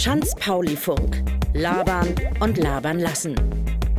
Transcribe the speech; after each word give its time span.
Schanz-Pauli-Funk. 0.00 1.22
Labern 1.52 2.14
und 2.40 2.56
labern 2.56 3.00
lassen. 3.00 3.34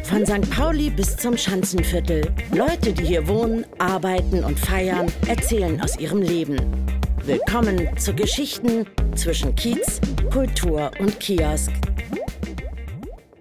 Von 0.04 0.26
St. 0.26 0.50
Pauli 0.50 0.90
bis 0.90 1.16
zum 1.16 1.38
Schanzenviertel. 1.38 2.34
Leute, 2.56 2.92
die 2.92 3.06
hier 3.06 3.28
wohnen, 3.28 3.66
arbeiten 3.78 4.44
und 4.44 4.60
feiern, 4.60 5.12
erzählen 5.28 5.80
aus 5.80 6.00
ihrem 6.00 6.24
Leben. 6.24 6.58
Willkommen 7.26 7.96
zu 8.00 8.16
Geschichten 8.16 8.88
zwischen 9.16 9.56
Kiez, 9.56 10.02
Kultur 10.34 10.90
und 11.00 11.20
Kiosk. 11.20 11.72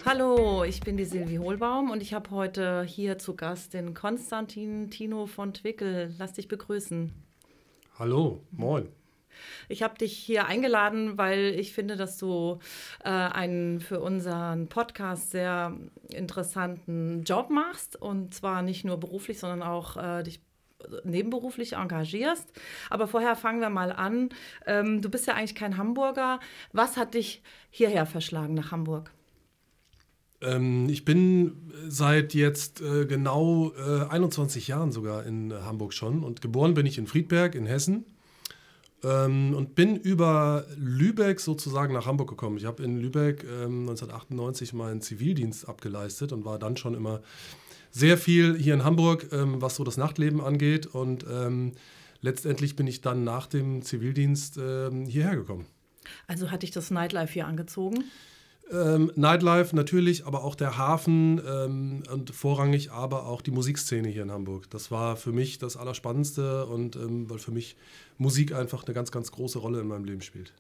Hallo, 0.05 0.63
ich 0.65 0.81
bin 0.81 0.99
die 0.99 1.07
Silvi 1.07 1.37
Hohlbaum 1.37 1.91
und 1.91 2.03
ich 2.03 2.13
habe 2.13 2.31
heute 2.31 2.85
hier 2.85 3.17
zu 3.17 3.37
Gast 3.37 3.73
den 3.73 3.95
Konstantin 3.95 4.91
Tino 4.91 5.27
von 5.27 5.55
Twickel. 5.55 6.15
Lass 6.19 6.35
dich 6.35 6.47
begrüßen. 6.47 7.11
Hallo, 7.99 8.43
moin. 8.51 8.89
Ich 9.69 9.83
habe 9.83 9.99
dich 9.99 10.17
hier 10.17 10.47
eingeladen, 10.47 11.19
weil 11.19 11.55
ich 11.59 11.73
finde, 11.73 11.97
dass 11.97 12.19
du 12.19 12.59
äh, 13.05 13.09
einen 13.09 13.81
für 13.81 14.01
unseren 14.01 14.69
Podcast 14.69 15.31
sehr 15.31 15.77
interessanten 16.09 17.23
Job 17.25 17.51
machst. 17.51 17.97
Und 18.01 18.35
zwar 18.35 18.63
nicht 18.63 18.85
nur 18.85 18.99
beruflich, 18.99 19.39
sondern 19.39 19.63
auch 19.63 19.97
äh, 19.97 20.23
dich 20.23 20.41
nebenberuflich 21.05 21.75
engagierst. 21.75 22.53
Aber 22.89 23.07
vorher 23.07 23.37
fangen 23.37 23.61
wir 23.61 23.71
mal 23.71 23.93
an. 23.93 24.31
Ähm, 24.67 25.03
du 25.03 25.09
bist 25.09 25.27
ja 25.27 25.35
eigentlich 25.35 25.55
kein 25.55 25.77
Hamburger. 25.77 26.41
Was 26.73 26.97
hat 26.97 27.15
dich 27.15 27.43
hierher 27.71 28.07
verschlagen 28.07 28.55
nach 28.55 28.73
Hamburg? 28.73 29.11
Ähm, 30.43 30.89
ich 30.89 31.05
bin 31.05 31.73
seit 31.89 32.35
jetzt 32.35 32.81
äh, 32.81 33.05
genau 33.07 33.73
äh, 33.73 34.09
21 34.09 34.69
Jahren 34.69 34.93
sogar 34.93 35.27
in 35.27 35.53
Hamburg 35.53 35.93
schon 35.93 36.25
und 36.25 36.41
geboren 36.41 36.75
bin 36.75 36.87
ich 36.87 36.99
in 36.99 37.07
Friedberg 37.07 37.55
in 37.55 37.67
Hessen. 37.67 38.07
Ähm, 39.03 39.55
und 39.55 39.75
bin 39.75 39.97
über 39.97 40.67
Lübeck 40.77 41.41
sozusagen 41.41 41.95
nach 41.95 42.07
Hamburg 42.07 42.29
gekommen. 42.29 42.59
Ich 42.59 42.67
habe 42.67 42.83
in 42.83 42.99
Lübeck 42.99 43.45
ähm, 43.45 43.89
1998 43.89 44.73
meinen 44.75 45.01
Zivildienst 45.01 45.69
abgeleistet 45.69 46.33
und 46.33 46.45
war 46.45 46.59
dann 46.59 46.77
schon 46.77 46.95
immer 46.95 47.23
sehr 47.91 48.19
viel 48.19 48.57
hier 48.57 48.75
in 48.75 48.85
Hamburg, 48.85 49.29
ähm, 49.33 49.61
was 49.63 49.77
so 49.77 49.85
das 49.85 49.97
Nachtleben 49.97 50.41
angeht. 50.41 50.87
Und 50.87 51.25
ähm, 51.31 51.73
letztendlich 52.21 52.77
bin 52.77 52.87
ich 52.87 53.01
dann 53.01 53.25
nach 53.25 53.47
dem 53.47 53.83
Zivildienst 53.83 54.59
ähm, 54.59 55.07
hierher 55.07 55.37
gekommen. 55.37 55.67
Also 56.27 56.51
hatte 56.51 56.65
ich 56.65 56.71
das 56.71 56.91
Nightlife 56.91 57.33
hier 57.33 57.47
angezogen? 57.47 58.05
Ähm, 58.73 59.11
Nightlife 59.17 59.75
natürlich, 59.75 60.27
aber 60.27 60.45
auch 60.45 60.55
der 60.55 60.79
Hafen 60.79 61.41
ähm, 61.47 62.03
und 62.13 62.31
vorrangig 62.31 62.93
aber 62.93 63.27
auch 63.27 63.43
die 63.43 63.51
Musikszene 63.51 64.09
hier 64.09 64.23
in 64.23 64.31
Hamburg. 64.31 64.71
Das 64.71 64.91
war 64.91 65.17
für 65.17 65.33
mich 65.33 65.59
das 65.59 65.77
Allerspannendste 65.77 66.67
und 66.67 66.95
ähm, 66.97 67.29
weil 67.29 67.39
für 67.39 67.51
mich 67.51 67.77
Musik 68.19 68.55
einfach 68.55 68.85
eine 68.85 68.95
ganz, 68.95 69.11
ganz 69.11 69.33
große 69.33 69.59
Rolle 69.59 69.81
in 69.81 69.89
meinem 69.89 70.05
Leben 70.05 70.23
spielt. 70.23 70.53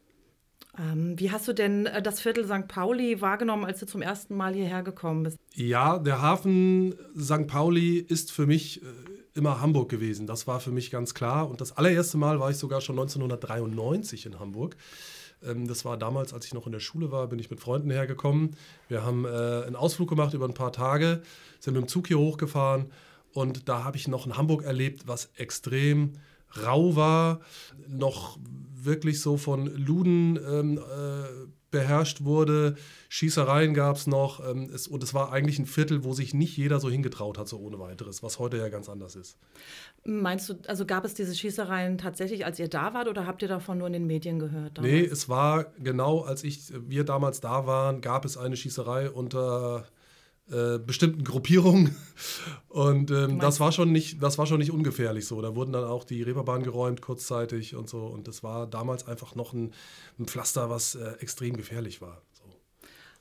Ähm, 0.78 1.18
wie 1.18 1.30
hast 1.30 1.46
du 1.46 1.52
denn 1.52 1.86
äh, 1.86 2.02
das 2.02 2.20
Viertel 2.20 2.44
St. 2.44 2.66
Pauli 2.68 3.20
wahrgenommen, 3.20 3.64
als 3.64 3.80
du 3.80 3.86
zum 3.86 4.02
ersten 4.02 4.36
Mal 4.36 4.54
hierher 4.54 4.82
gekommen 4.82 5.24
bist? 5.24 5.38
Ja, 5.54 5.98
der 5.98 6.22
Hafen 6.22 6.94
St. 7.18 7.46
Pauli 7.46 7.98
ist 7.98 8.32
für 8.32 8.46
mich 8.46 8.82
äh, 8.82 8.86
immer 9.34 9.60
Hamburg 9.60 9.88
gewesen. 9.88 10.26
Das 10.26 10.46
war 10.46 10.60
für 10.60 10.70
mich 10.70 10.90
ganz 10.90 11.14
klar. 11.14 11.48
Und 11.48 11.60
das 11.60 11.76
allererste 11.76 12.18
Mal 12.18 12.40
war 12.40 12.50
ich 12.50 12.56
sogar 12.56 12.80
schon 12.80 12.98
1993 12.98 14.26
in 14.26 14.38
Hamburg. 14.38 14.76
Ähm, 15.42 15.66
das 15.66 15.84
war 15.84 15.96
damals, 15.96 16.32
als 16.32 16.46
ich 16.46 16.54
noch 16.54 16.66
in 16.66 16.72
der 16.72 16.80
Schule 16.80 17.10
war, 17.10 17.26
bin 17.26 17.38
ich 17.38 17.50
mit 17.50 17.60
Freunden 17.60 17.90
hergekommen. 17.90 18.56
Wir 18.88 19.04
haben 19.04 19.24
äh, 19.24 19.28
einen 19.28 19.76
Ausflug 19.76 20.08
gemacht 20.08 20.34
über 20.34 20.46
ein 20.46 20.54
paar 20.54 20.72
Tage, 20.72 21.22
sind 21.58 21.74
mit 21.74 21.82
dem 21.82 21.88
Zug 21.88 22.08
hier 22.08 22.18
hochgefahren 22.18 22.90
und 23.32 23.68
da 23.68 23.84
habe 23.84 23.96
ich 23.96 24.08
noch 24.08 24.26
in 24.26 24.36
Hamburg 24.36 24.64
erlebt, 24.64 25.06
was 25.06 25.30
extrem 25.36 26.14
rau 26.56 26.96
war, 26.96 27.40
noch 27.86 28.38
wirklich 28.74 29.20
so 29.20 29.36
von 29.36 29.66
Luden 29.66 30.36
ähm, 30.36 30.78
äh, 30.78 31.50
beherrscht 31.70 32.24
wurde. 32.24 32.76
Schießereien 33.08 33.74
gab 33.74 33.96
es 33.96 34.06
noch. 34.06 34.40
Ähm, 34.48 34.70
es, 34.74 34.88
und 34.88 35.02
es 35.02 35.14
war 35.14 35.32
eigentlich 35.32 35.58
ein 35.58 35.66
Viertel, 35.66 36.04
wo 36.04 36.12
sich 36.12 36.34
nicht 36.34 36.56
jeder 36.56 36.80
so 36.80 36.90
hingetraut 36.90 37.38
hat, 37.38 37.48
so 37.48 37.58
ohne 37.58 37.78
weiteres, 37.78 38.22
was 38.22 38.38
heute 38.38 38.56
ja 38.56 38.68
ganz 38.68 38.88
anders 38.88 39.16
ist. 39.16 39.36
Meinst 40.04 40.48
du, 40.48 40.54
also 40.66 40.86
gab 40.86 41.04
es 41.04 41.14
diese 41.14 41.34
Schießereien 41.34 41.98
tatsächlich, 41.98 42.44
als 42.44 42.58
ihr 42.58 42.68
da 42.68 42.94
wart, 42.94 43.08
oder 43.08 43.26
habt 43.26 43.42
ihr 43.42 43.48
davon 43.48 43.78
nur 43.78 43.86
in 43.86 43.92
den 43.92 44.06
Medien 44.06 44.38
gehört? 44.38 44.78
Damals? 44.78 44.92
Nee, 44.92 45.04
es 45.04 45.28
war 45.28 45.66
genau, 45.78 46.20
als 46.20 46.44
ich, 46.44 46.72
wir 46.88 47.04
damals 47.04 47.40
da 47.40 47.66
waren, 47.66 48.00
gab 48.00 48.24
es 48.24 48.36
eine 48.36 48.56
Schießerei 48.56 49.10
unter 49.10 49.84
äh, 49.86 49.99
bestimmten 50.78 51.24
Gruppierungen. 51.24 51.96
Und 52.68 53.10
ähm, 53.10 53.38
das 53.38 53.60
war 53.60 53.72
schon 53.72 53.92
nicht, 53.92 54.22
das 54.22 54.38
war 54.38 54.46
schon 54.46 54.58
nicht 54.58 54.70
ungefährlich 54.70 55.26
so. 55.26 55.40
Da 55.40 55.54
wurden 55.54 55.72
dann 55.72 55.84
auch 55.84 56.04
die 56.04 56.22
Reeperbahn 56.22 56.62
geräumt 56.62 57.00
kurzzeitig 57.00 57.74
und 57.74 57.88
so. 57.88 58.06
Und 58.06 58.28
das 58.28 58.42
war 58.42 58.66
damals 58.66 59.08
einfach 59.08 59.34
noch 59.34 59.52
ein, 59.52 59.72
ein 60.18 60.26
Pflaster, 60.26 60.70
was 60.70 60.94
äh, 60.94 61.12
extrem 61.20 61.56
gefährlich 61.56 62.00
war. 62.00 62.22
So. 62.32 62.44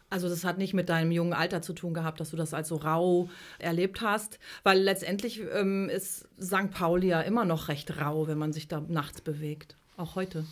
Also 0.09 0.27
das 0.27 0.43
hat 0.43 0.57
nicht 0.57 0.73
mit 0.73 0.89
deinem 0.89 1.11
jungen 1.11 1.33
Alter 1.33 1.61
zu 1.61 1.73
tun 1.73 1.93
gehabt, 1.93 2.19
dass 2.19 2.31
du 2.31 2.37
das 2.37 2.53
als 2.53 2.67
so 2.67 2.77
rau 2.77 3.29
erlebt 3.59 4.01
hast, 4.01 4.39
weil 4.63 4.79
letztendlich 4.79 5.41
ähm, 5.53 5.89
ist 5.89 6.27
St. 6.41 6.71
Pauli 6.71 7.07
ja 7.07 7.21
immer 7.21 7.45
noch 7.45 7.67
recht 7.67 7.99
rau, 7.99 8.27
wenn 8.27 8.37
man 8.37 8.53
sich 8.53 8.67
da 8.67 8.81
nachts 8.87 9.21
bewegt, 9.21 9.77
auch 9.97 10.15
heute. 10.15 10.45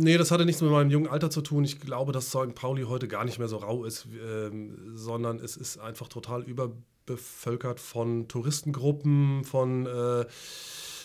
Nee, 0.00 0.16
das 0.16 0.30
hatte 0.30 0.44
nichts 0.44 0.62
mit 0.62 0.70
meinem 0.70 0.90
jungen 0.90 1.08
Alter 1.08 1.28
zu 1.28 1.40
tun. 1.40 1.64
Ich 1.64 1.80
glaube, 1.80 2.12
dass 2.12 2.28
St. 2.28 2.54
Pauli 2.54 2.84
heute 2.84 3.08
gar 3.08 3.24
nicht 3.24 3.40
mehr 3.40 3.48
so 3.48 3.56
rau 3.56 3.84
ist, 3.84 4.06
ähm, 4.24 4.92
sondern 4.94 5.40
es 5.40 5.56
ist 5.56 5.78
einfach 5.78 6.06
total 6.06 6.44
überbevölkert 6.44 7.80
von 7.80 8.28
Touristengruppen, 8.28 9.42
von 9.42 9.86
äh, 9.86 10.24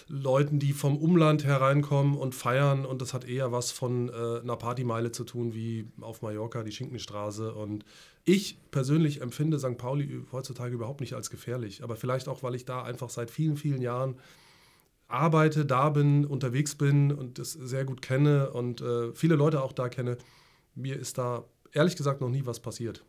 Leuten, 0.10 0.60
die 0.60 0.74
vom 0.74 0.98
Umland 0.98 1.44
hereinkommen 1.44 2.16
und 2.16 2.36
feiern. 2.36 2.86
Und 2.86 3.02
das 3.02 3.16
hat 3.16 3.28
eher 3.28 3.52
was 3.52 3.72
von 3.72 4.10
äh, 4.10 4.42
einer 4.42 4.58
Partymeile 4.58 5.12
zu 5.12 5.24
tun, 5.24 5.56
wie 5.56 5.88
auf 6.00 6.22
Mallorca, 6.22 6.62
die 6.62 6.72
Schinkenstraße. 6.72 7.52
Und 7.52 7.86
ich 8.26 8.60
persönlich 8.70 9.22
empfinde 9.22 9.58
St. 9.58 9.76
Pauli 9.76 10.22
heutzutage 10.32 10.76
überhaupt 10.76 11.02
nicht 11.02 11.16
als 11.16 11.32
gefährlich. 11.32 11.82
Aber 11.82 11.96
vielleicht 11.96 12.28
auch, 12.28 12.44
weil 12.44 12.54
ich 12.54 12.66
da 12.66 12.84
einfach 12.84 13.10
seit 13.10 13.32
vielen, 13.32 13.58
vielen 13.58 13.82
Jahren 13.82 14.18
arbeite, 15.14 15.66
da 15.66 15.90
bin, 15.90 16.26
unterwegs 16.26 16.76
bin 16.76 17.12
und 17.12 17.40
das 17.40 17.54
sehr 17.54 17.86
gut 17.86 18.02
kenne 18.02 18.52
und 18.52 18.82
äh, 18.82 19.14
viele 19.14 19.36
Leute 19.36 19.62
auch 19.62 19.72
da 19.72 19.90
kenne, 19.90 20.18
mir 20.76 20.98
ist 21.00 21.18
da 21.18 21.46
ehrlich 21.72 21.96
gesagt 21.96 22.22
noch 22.22 22.30
nie 22.30 22.46
was 22.46 22.60
passiert. 22.60 23.04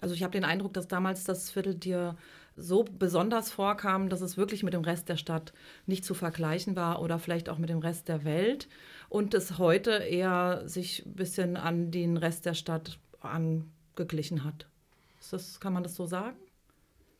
Also 0.00 0.14
ich 0.14 0.22
habe 0.22 0.32
den 0.32 0.44
Eindruck, 0.44 0.72
dass 0.72 0.88
damals 0.88 1.24
das 1.24 1.50
Viertel 1.50 1.74
dir 1.74 2.16
so 2.56 2.84
besonders 2.84 3.50
vorkam, 3.50 4.08
dass 4.08 4.20
es 4.20 4.36
wirklich 4.36 4.62
mit 4.62 4.74
dem 4.74 4.82
Rest 4.82 5.08
der 5.08 5.16
Stadt 5.16 5.52
nicht 5.86 6.04
zu 6.04 6.14
vergleichen 6.14 6.76
war 6.76 7.00
oder 7.00 7.18
vielleicht 7.18 7.48
auch 7.48 7.58
mit 7.58 7.70
dem 7.70 7.78
Rest 7.78 8.08
der 8.08 8.24
Welt 8.24 8.68
und 9.08 9.34
es 9.34 9.58
heute 9.58 9.90
eher 9.90 10.62
sich 10.66 11.06
ein 11.06 11.14
bisschen 11.14 11.56
an 11.56 11.90
den 11.90 12.16
Rest 12.16 12.46
der 12.46 12.54
Stadt 12.54 12.98
angeglichen 13.20 14.44
hat. 14.44 14.66
Das, 15.30 15.60
kann 15.60 15.72
man 15.72 15.82
das 15.82 15.94
so 15.94 16.04
sagen? 16.06 16.36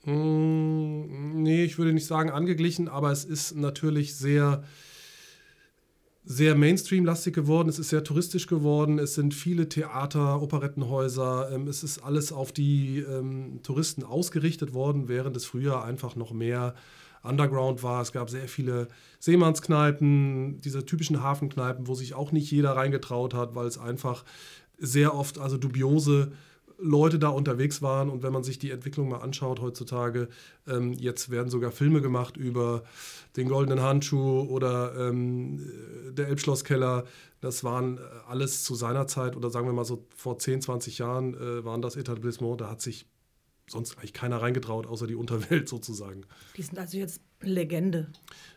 Mm, 0.04 1.42
nee, 1.42 1.64
ich 1.64 1.78
würde 1.78 1.92
nicht 1.92 2.06
sagen 2.06 2.30
angeglichen, 2.30 2.88
aber 2.88 3.12
es 3.12 3.24
ist 3.24 3.54
natürlich 3.54 4.16
sehr, 4.16 4.64
sehr 6.24 6.54
Mainstream-lastig 6.56 7.34
geworden. 7.34 7.68
Es 7.68 7.78
ist 7.78 7.90
sehr 7.90 8.02
touristisch 8.04 8.46
geworden. 8.46 8.98
Es 8.98 9.14
sind 9.14 9.34
viele 9.34 9.68
Theater, 9.68 10.42
Operettenhäuser. 10.42 11.50
Ähm, 11.52 11.68
es 11.68 11.84
ist 11.84 12.00
alles 12.00 12.32
auf 12.32 12.52
die 12.52 12.98
ähm, 12.98 13.60
Touristen 13.62 14.02
ausgerichtet 14.02 14.74
worden, 14.74 15.08
während 15.08 15.36
es 15.36 15.44
früher 15.44 15.84
einfach 15.84 16.16
noch 16.16 16.32
mehr 16.32 16.74
Underground 17.22 17.84
war. 17.84 18.02
Es 18.02 18.10
gab 18.12 18.28
sehr 18.28 18.48
viele 18.48 18.88
Seemannskneipen, 19.20 20.60
diese 20.60 20.84
typischen 20.84 21.22
Hafenkneipen, 21.22 21.86
wo 21.86 21.94
sich 21.94 22.14
auch 22.14 22.32
nicht 22.32 22.50
jeder 22.50 22.72
reingetraut 22.72 23.34
hat, 23.34 23.54
weil 23.54 23.66
es 23.66 23.78
einfach 23.78 24.24
sehr 24.78 25.14
oft 25.14 25.38
also 25.38 25.58
dubiose 25.58 26.32
Leute 26.78 27.18
da 27.18 27.28
unterwegs 27.28 27.82
waren. 27.82 28.10
Und 28.10 28.22
wenn 28.22 28.32
man 28.32 28.44
sich 28.44 28.58
die 28.58 28.70
Entwicklung 28.70 29.08
mal 29.08 29.18
anschaut 29.18 29.60
heutzutage, 29.60 30.28
ähm, 30.66 30.92
jetzt 30.92 31.30
werden 31.30 31.50
sogar 31.50 31.70
Filme 31.70 32.00
gemacht 32.00 32.36
über 32.36 32.84
den 33.36 33.48
goldenen 33.48 33.82
Handschuh 33.82 34.42
oder 34.42 34.94
ähm, 34.96 35.60
der 36.10 36.28
Elbschlosskeller. 36.28 37.04
Das 37.40 37.64
waren 37.64 37.98
äh, 37.98 38.00
alles 38.28 38.64
zu 38.64 38.74
seiner 38.74 39.06
Zeit 39.06 39.36
oder 39.36 39.50
sagen 39.50 39.66
wir 39.66 39.72
mal 39.72 39.84
so 39.84 40.06
vor 40.16 40.38
10, 40.38 40.62
20 40.62 40.98
Jahren 40.98 41.34
äh, 41.34 41.64
waren 41.64 41.82
das 41.82 41.96
Etablissement. 41.96 42.60
Da 42.60 42.70
hat 42.70 42.80
sich 42.80 43.06
sonst 43.68 43.98
eigentlich 43.98 44.12
keiner 44.12 44.42
reingetraut, 44.42 44.86
außer 44.86 45.06
die 45.06 45.14
Unterwelt 45.14 45.68
sozusagen. 45.68 46.22
Die 46.56 46.62
sind 46.62 46.78
also 46.78 46.98
jetzt 46.98 47.20
Legende. 47.40 48.12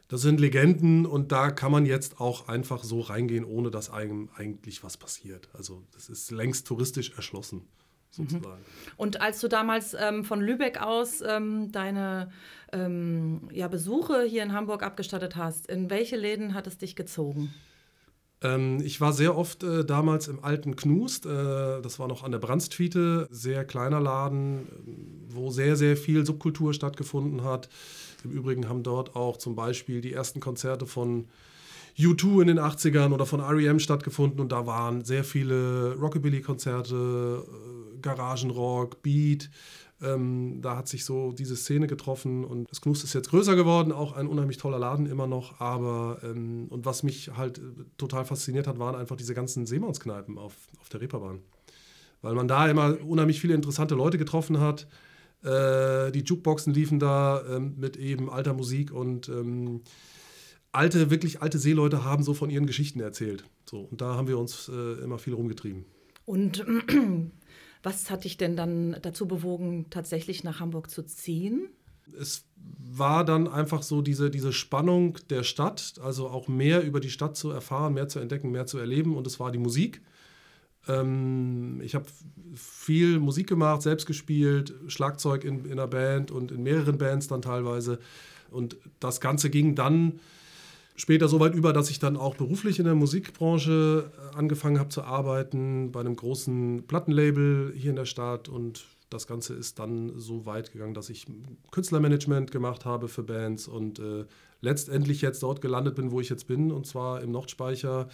Das 0.08 0.22
sind 0.22 0.40
Legenden 0.40 1.06
und 1.06 1.32
da 1.32 1.50
kann 1.50 1.72
man 1.72 1.86
jetzt 1.86 2.20
auch 2.20 2.48
einfach 2.48 2.84
so 2.84 3.00
reingehen, 3.00 3.44
ohne 3.44 3.72
dass 3.72 3.90
einem 3.90 4.30
eigentlich 4.36 4.84
was 4.84 4.98
passiert. 4.98 5.50
Also 5.54 5.84
das 5.94 6.10
ist 6.10 6.30
längst 6.30 6.68
touristisch 6.68 7.12
erschlossen 7.16 7.68
sozusagen. 8.16 8.62
Mhm. 8.62 8.92
Und 8.98 9.22
als 9.22 9.40
du 9.42 9.48
damals 9.48 9.96
ähm, 10.00 10.24
von 10.24 10.42
Lübeck 10.42 10.82
aus 10.82 11.22
ähm, 11.22 11.72
deine 11.72 12.30
ähm, 12.72 13.50
ja, 13.52 13.68
Besuche 13.68 14.24
hier 14.24 14.44
in 14.44 14.54
Hamburg 14.54 14.84
abgestattet 14.84 15.36
hast, 15.36 15.68
in 15.68 15.90
welche 15.90 16.16
Läden 16.16 16.54
hat 16.54 16.68
es 16.68 16.78
dich 16.78 16.96
gezogen? 16.96 17.54
Ähm, 18.42 18.80
ich 18.84 19.00
war 19.02 19.14
sehr 19.14 19.38
oft 19.38 19.64
äh, 19.64 19.86
damals 19.86 20.28
im 20.28 20.44
alten 20.44 20.76
Knust, 20.76 21.26
äh, 21.26 21.82
das 21.82 22.00
war 22.00 22.08
noch 22.08 22.24
an 22.24 22.32
der 22.32 22.40
Brandstwiete, 22.40 23.28
sehr 23.32 23.66
kleiner 23.66 24.00
Laden, 24.00 24.68
wo 25.30 25.52
sehr, 25.52 25.76
sehr 25.76 25.96
viel 25.96 26.26
Subkultur 26.26 26.74
stattgefunden 26.74 27.44
hat. 27.44 27.70
Im 28.24 28.32
Übrigen 28.32 28.68
haben 28.68 28.84
dort 28.84 29.16
auch 29.16 29.38
zum 29.38 29.56
Beispiel 29.56 30.02
die 30.02 30.14
ersten 30.14 30.40
Konzerte 30.40 30.86
von 30.86 31.28
U2 31.98 32.42
in 32.42 32.48
den 32.48 32.60
80ern 32.60 33.14
oder 33.14 33.26
von 33.26 33.40
REM 33.40 33.80
stattgefunden 33.80 34.42
und 34.42 34.52
da 34.52 34.66
waren 34.66 35.06
sehr 35.06 35.24
viele 35.24 35.96
Rockabilly-Konzerte, 35.96 37.46
äh, 37.46 37.95
Garagenrock, 38.06 39.02
Beat. 39.02 39.50
Ähm, 40.02 40.60
da 40.62 40.78
hat 40.78 40.88
sich 40.88 41.06
so 41.06 41.32
diese 41.32 41.56
Szene 41.56 41.88
getroffen 41.88 42.44
und 42.44 42.70
das 42.70 42.82
Knust 42.82 43.04
ist 43.04 43.14
jetzt 43.14 43.30
größer 43.30 43.56
geworden, 43.56 43.92
auch 43.92 44.14
ein 44.14 44.28
unheimlich 44.28 44.58
toller 44.58 44.78
Laden 44.78 45.06
immer 45.06 45.26
noch. 45.26 45.60
Aber 45.60 46.20
ähm, 46.24 46.68
und 46.70 46.86
was 46.86 47.04
mich 47.04 47.32
halt 47.36 47.58
äh, 47.58 47.62
total 47.98 48.26
fasziniert 48.26 48.68
hat, 48.68 48.78
waren 48.78 48.96
einfach 48.96 49.16
diese 49.16 49.34
ganzen 49.34 49.66
Seemannskneipen 49.66 50.38
auf, 50.38 50.54
auf 50.80 50.90
der 50.90 51.02
Reeperbahn. 51.02 51.40
Weil 52.22 52.36
man 52.36 52.48
da 52.48 52.68
immer 52.68 52.98
unheimlich 53.06 53.40
viele 53.40 53.54
interessante 53.54 53.96
Leute 53.96 54.18
getroffen 54.18 54.60
hat. 54.60 54.88
Äh, 55.44 56.12
die 56.12 56.24
Jukeboxen 56.26 56.74
liefen 56.74 57.00
da 57.00 57.42
ähm, 57.50 57.76
mit 57.78 57.98
eben 57.98 58.30
alter 58.30 58.54
Musik 58.54 58.92
und 58.92 59.30
ähm, 59.30 59.82
alte, 60.74 61.10
wirklich 61.10 61.42
alte 61.42 61.58
Seeleute 61.58 62.04
haben 62.04 62.24
so 62.24 62.34
von 62.34 62.50
ihren 62.50 62.66
Geschichten 62.66 63.00
erzählt. 63.00 63.46
So, 63.70 63.80
und 63.80 64.02
da 64.02 64.16
haben 64.16 64.28
wir 64.28 64.38
uns 64.38 64.70
äh, 64.70 65.04
immer 65.04 65.20
viel 65.20 65.34
rumgetrieben. 65.34 65.86
Und 66.26 66.66
was 67.86 68.10
hat 68.10 68.24
dich 68.24 68.38
denn 68.38 68.56
dann 68.56 68.98
dazu 69.02 69.28
bewogen, 69.28 69.86
tatsächlich 69.90 70.44
nach 70.44 70.60
Hamburg 70.60 70.90
zu 70.90 71.04
ziehen? 71.04 71.70
Es 72.20 72.46
war 72.78 73.24
dann 73.24 73.48
einfach 73.48 73.84
so 73.84 74.02
diese, 74.02 74.30
diese 74.30 74.54
Spannung 74.54 75.18
der 75.30 75.44
Stadt, 75.44 75.96
also 76.04 76.28
auch 76.28 76.48
mehr 76.48 76.84
über 76.84 77.00
die 77.00 77.10
Stadt 77.10 77.38
zu 77.38 77.52
erfahren, 77.52 77.94
mehr 77.94 78.08
zu 78.08 78.20
entdecken, 78.20 78.52
mehr 78.52 78.66
zu 78.66 78.78
erleben. 78.78 79.16
Und 79.16 79.28
es 79.28 79.40
war 79.40 79.52
die 79.52 79.60
Musik. 79.60 80.02
Ähm, 80.88 81.80
ich 81.84 81.96
habe 81.96 82.06
viel 82.56 83.20
Musik 83.20 83.48
gemacht, 83.48 83.82
selbst 83.82 84.06
gespielt, 84.06 84.74
Schlagzeug 84.88 85.44
in, 85.44 85.66
in 85.66 85.74
einer 85.74 85.88
Band 85.88 86.32
und 86.32 86.52
in 86.52 86.64
mehreren 86.64 86.98
Bands 86.98 87.28
dann 87.28 87.42
teilweise. 87.42 88.00
Und 88.50 88.78
das 89.00 89.22
Ganze 89.22 89.50
ging 89.50 89.76
dann 89.76 90.20
später 90.96 91.28
so 91.28 91.40
weit 91.40 91.56
über, 91.56 91.74
dass 91.74 91.90
ich 91.90 92.00
dann 92.00 92.18
auch 92.18 92.36
beruflich 92.36 92.80
in 92.80 92.86
der 92.86 92.96
Musikbranche 92.96 94.12
äh, 94.12 94.36
angefangen 94.38 94.80
habe 94.80 94.90
zu 94.90 95.04
arbeiten, 95.04 95.92
bei 95.92 96.00
einem 96.00 96.16
großen 96.16 96.86
Plattenlabel 96.88 97.74
hier 97.76 97.90
in 97.92 97.96
der 97.96 98.06
Stadt. 98.06 98.50
Und 98.50 98.86
das 99.10 99.28
Ganze 99.28 99.54
ist 99.54 99.80
dann 99.80 100.14
so 100.18 100.46
weit 100.46 100.72
gegangen, 100.72 100.94
dass 100.94 101.10
ich 101.10 101.26
Künstlermanagement 101.72 102.52
gemacht 102.52 102.86
habe 102.86 103.08
für 103.08 103.24
Bands 103.24 103.68
und 103.68 104.00
äh, 104.00 104.26
letztendlich 104.62 105.22
jetzt 105.22 105.44
dort 105.44 105.62
gelandet 105.62 105.96
bin, 105.96 106.12
wo 106.12 106.20
ich 106.22 106.30
jetzt 106.30 106.48
bin, 106.48 106.72
und 106.72 106.88
zwar 106.88 107.22
im 107.22 107.32
Nordspeicher 107.32 108.08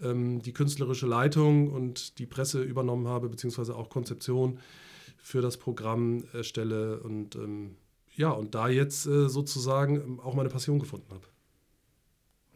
ähm, 0.00 0.40
die 0.42 0.52
künstlerische 0.52 1.06
Leitung 1.06 1.70
und 1.70 2.18
die 2.18 2.26
Presse 2.26 2.62
übernommen 2.62 3.08
habe, 3.08 3.28
beziehungsweise 3.28 3.74
auch 3.74 3.88
Konzeption 3.88 4.58
für 5.16 5.42
das 5.42 5.56
Programm 5.56 6.24
erstelle 6.32 7.00
und 7.00 7.34
ähm, 7.36 7.76
ja, 8.14 8.30
und 8.30 8.54
da 8.54 8.68
jetzt 8.68 9.06
äh, 9.06 9.28
sozusagen 9.28 10.18
auch 10.20 10.34
meine 10.34 10.48
Passion 10.48 10.78
gefunden 10.78 11.10
habe. 11.10 11.26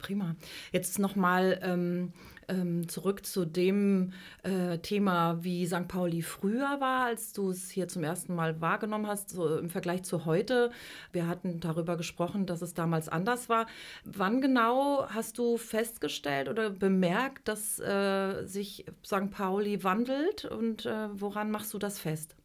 Prima. 0.02 0.34
Jetzt 0.72 0.98
nochmal 0.98 1.60
ähm, 1.62 2.12
ähm, 2.48 2.88
zurück 2.88 3.24
zu 3.24 3.44
dem 3.44 4.12
äh, 4.42 4.78
Thema, 4.78 5.42
wie 5.42 5.66
St. 5.66 5.88
Pauli 5.88 6.22
früher 6.22 6.80
war, 6.80 7.06
als 7.06 7.32
du 7.32 7.50
es 7.50 7.70
hier 7.70 7.88
zum 7.88 8.02
ersten 8.02 8.34
Mal 8.34 8.60
wahrgenommen 8.60 9.06
hast, 9.06 9.30
so 9.30 9.58
im 9.58 9.70
Vergleich 9.70 10.02
zu 10.02 10.24
heute. 10.24 10.70
Wir 11.12 11.28
hatten 11.28 11.60
darüber 11.60 11.96
gesprochen, 11.96 12.46
dass 12.46 12.62
es 12.62 12.74
damals 12.74 13.08
anders 13.08 13.48
war. 13.48 13.66
Wann 14.04 14.40
genau 14.40 15.06
hast 15.08 15.38
du 15.38 15.56
festgestellt 15.56 16.48
oder 16.48 16.70
bemerkt, 16.70 17.48
dass 17.48 17.78
äh, 17.78 18.44
sich 18.44 18.84
St. 19.04 19.30
Pauli 19.30 19.84
wandelt 19.84 20.44
und 20.44 20.84
äh, 20.84 21.08
woran 21.12 21.50
machst 21.50 21.72
du 21.74 21.78
das 21.78 21.98
fest? 21.98 22.36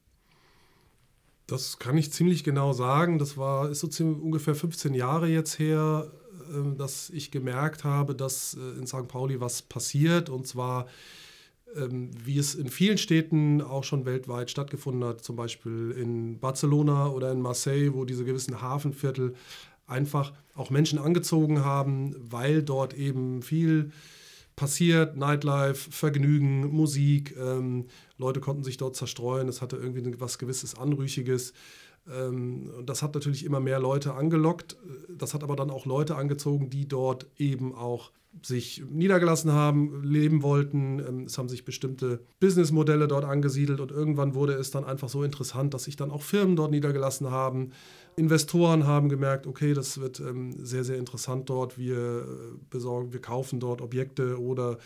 Das 1.48 1.80
kann 1.80 1.98
ich 1.98 2.12
ziemlich 2.12 2.44
genau 2.44 2.74
sagen. 2.74 3.20
Das 3.20 3.38
war 3.38 3.70
ist 3.70 3.80
so 3.80 4.04
ungefähr 4.04 4.54
15 4.54 4.94
Jahre 4.94 5.28
jetzt 5.28 5.60
her, 5.60 6.12
dass 6.78 7.10
ich 7.10 7.32
gemerkt 7.32 7.84
habe, 7.84 8.16
dass 8.16 8.56
äh, 8.56 8.80
in 8.80 8.88
St. 8.88 9.08
Pauli 9.08 9.40
was 9.40 9.62
passiert 9.62 10.30
und 10.30 10.48
zwar 10.48 10.88
ähm, 11.76 12.12
wie 12.24 12.38
es 12.38 12.56
in 12.56 12.70
vielen 12.70 12.98
Städten 12.98 13.62
auch 13.62 13.84
schon 13.84 14.06
weltweit 14.06 14.50
stattgefunden 14.50 15.04
hat, 15.04 15.24
zum 15.24 15.36
Beispiel 15.36 15.92
in 15.92 16.40
Barcelona 16.40 17.10
oder 17.10 17.32
in 17.32 17.42
Marseille, 17.42 17.94
wo 17.94 18.06
diese 18.06 18.24
gewissen 18.24 18.62
Hafenviertel 18.62 19.36
einfach 19.86 20.34
auch 20.56 20.70
Menschen 20.70 21.00
angezogen 21.00 21.64
haben, 21.64 22.16
weil 22.20 22.64
dort 22.64 22.94
eben 22.94 23.42
viel 23.42 23.92
passiert, 24.56 25.18
Nightlife, 25.18 25.92
Vergnügen, 25.92 26.68
Musik, 26.68 27.36
ähm, 27.38 27.86
Leute 28.18 28.40
konnten 28.40 28.64
sich 28.64 28.78
dort 28.78 28.96
zerstreuen, 28.96 29.48
es 29.48 29.62
hatte 29.62 29.78
irgendwie 29.78 30.20
was 30.20 30.40
gewisses 30.40 30.76
Anrüchiges. 30.76 31.54
Ähm, 32.12 32.72
und 32.78 32.90
das 32.90 33.02
hat 33.02 33.14
natürlich 33.16 33.46
immer 33.46 33.60
mehr 33.60 33.80
Leute 33.80 34.14
angelockt. 34.14 34.78
Das 35.10 35.34
hat 35.34 35.44
aber 35.44 35.56
dann 35.56 35.70
auch 35.70 35.86
Leute 35.86 36.16
angezogen, 36.16 36.70
die 36.70 36.88
dort 36.88 37.28
eben 37.38 37.74
auch 37.74 38.12
sich 38.44 38.84
niedergelassen 38.90 39.52
haben, 39.52 40.04
leben 40.04 40.44
wollten. 40.44 41.00
Ähm, 41.00 41.24
es 41.26 41.38
haben 41.38 41.50
sich 41.50 41.66
bestimmte 41.66 42.20
Businessmodelle 42.40 43.08
dort 43.08 43.26
angesiedelt 43.26 43.80
und 43.80 43.92
irgendwann 43.92 44.36
wurde 44.36 44.54
es 44.54 44.72
dann 44.72 44.84
einfach 44.84 45.10
so 45.10 45.24
interessant, 45.24 45.74
dass 45.74 45.86
sich 45.86 45.96
dann 45.96 46.12
auch 46.12 46.22
Firmen 46.22 46.56
dort 46.56 46.72
niedergelassen 46.72 47.32
haben. 47.32 47.72
Investoren 48.16 48.86
haben 48.86 49.10
gemerkt, 49.10 49.48
okay, 49.48 49.74
das 49.74 50.00
wird 50.00 50.20
ähm, 50.20 50.54
sehr, 50.64 50.84
sehr 50.84 50.98
interessant 50.98 51.50
dort. 51.50 51.78
Wir 51.78 52.26
besorgen, 52.70 53.14
wir 53.14 53.22
kaufen 53.22 53.60
dort 53.60 53.82
Objekte 53.82 54.40
oder 54.40 54.78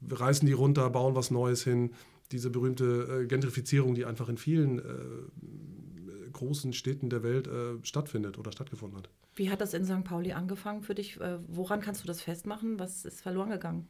wir 0.00 0.20
reißen 0.20 0.46
die 0.46 0.52
runter, 0.52 0.88
bauen 0.90 1.14
was 1.14 1.30
Neues 1.30 1.62
hin. 1.64 1.90
Diese 2.32 2.50
berühmte 2.50 3.22
äh, 3.22 3.26
Gentrifizierung, 3.26 3.94
die 3.94 4.04
einfach 4.04 4.28
in 4.28 4.36
vielen 4.36 4.78
äh, 4.80 4.82
großen 6.36 6.72
Städten 6.72 7.10
der 7.10 7.22
Welt 7.22 7.48
äh, 7.48 7.82
stattfindet 7.82 8.38
oder 8.38 8.52
stattgefunden 8.52 8.98
hat. 8.98 9.08
Wie 9.34 9.50
hat 9.50 9.60
das 9.60 9.74
in 9.74 9.84
St. 9.84 10.04
Pauli 10.04 10.32
angefangen 10.32 10.82
für 10.82 10.94
dich? 10.94 11.20
Äh, 11.20 11.38
woran 11.48 11.80
kannst 11.80 12.02
du 12.02 12.06
das 12.06 12.20
festmachen? 12.20 12.78
Was 12.78 13.04
ist 13.04 13.20
verloren 13.20 13.50
gegangen? 13.50 13.88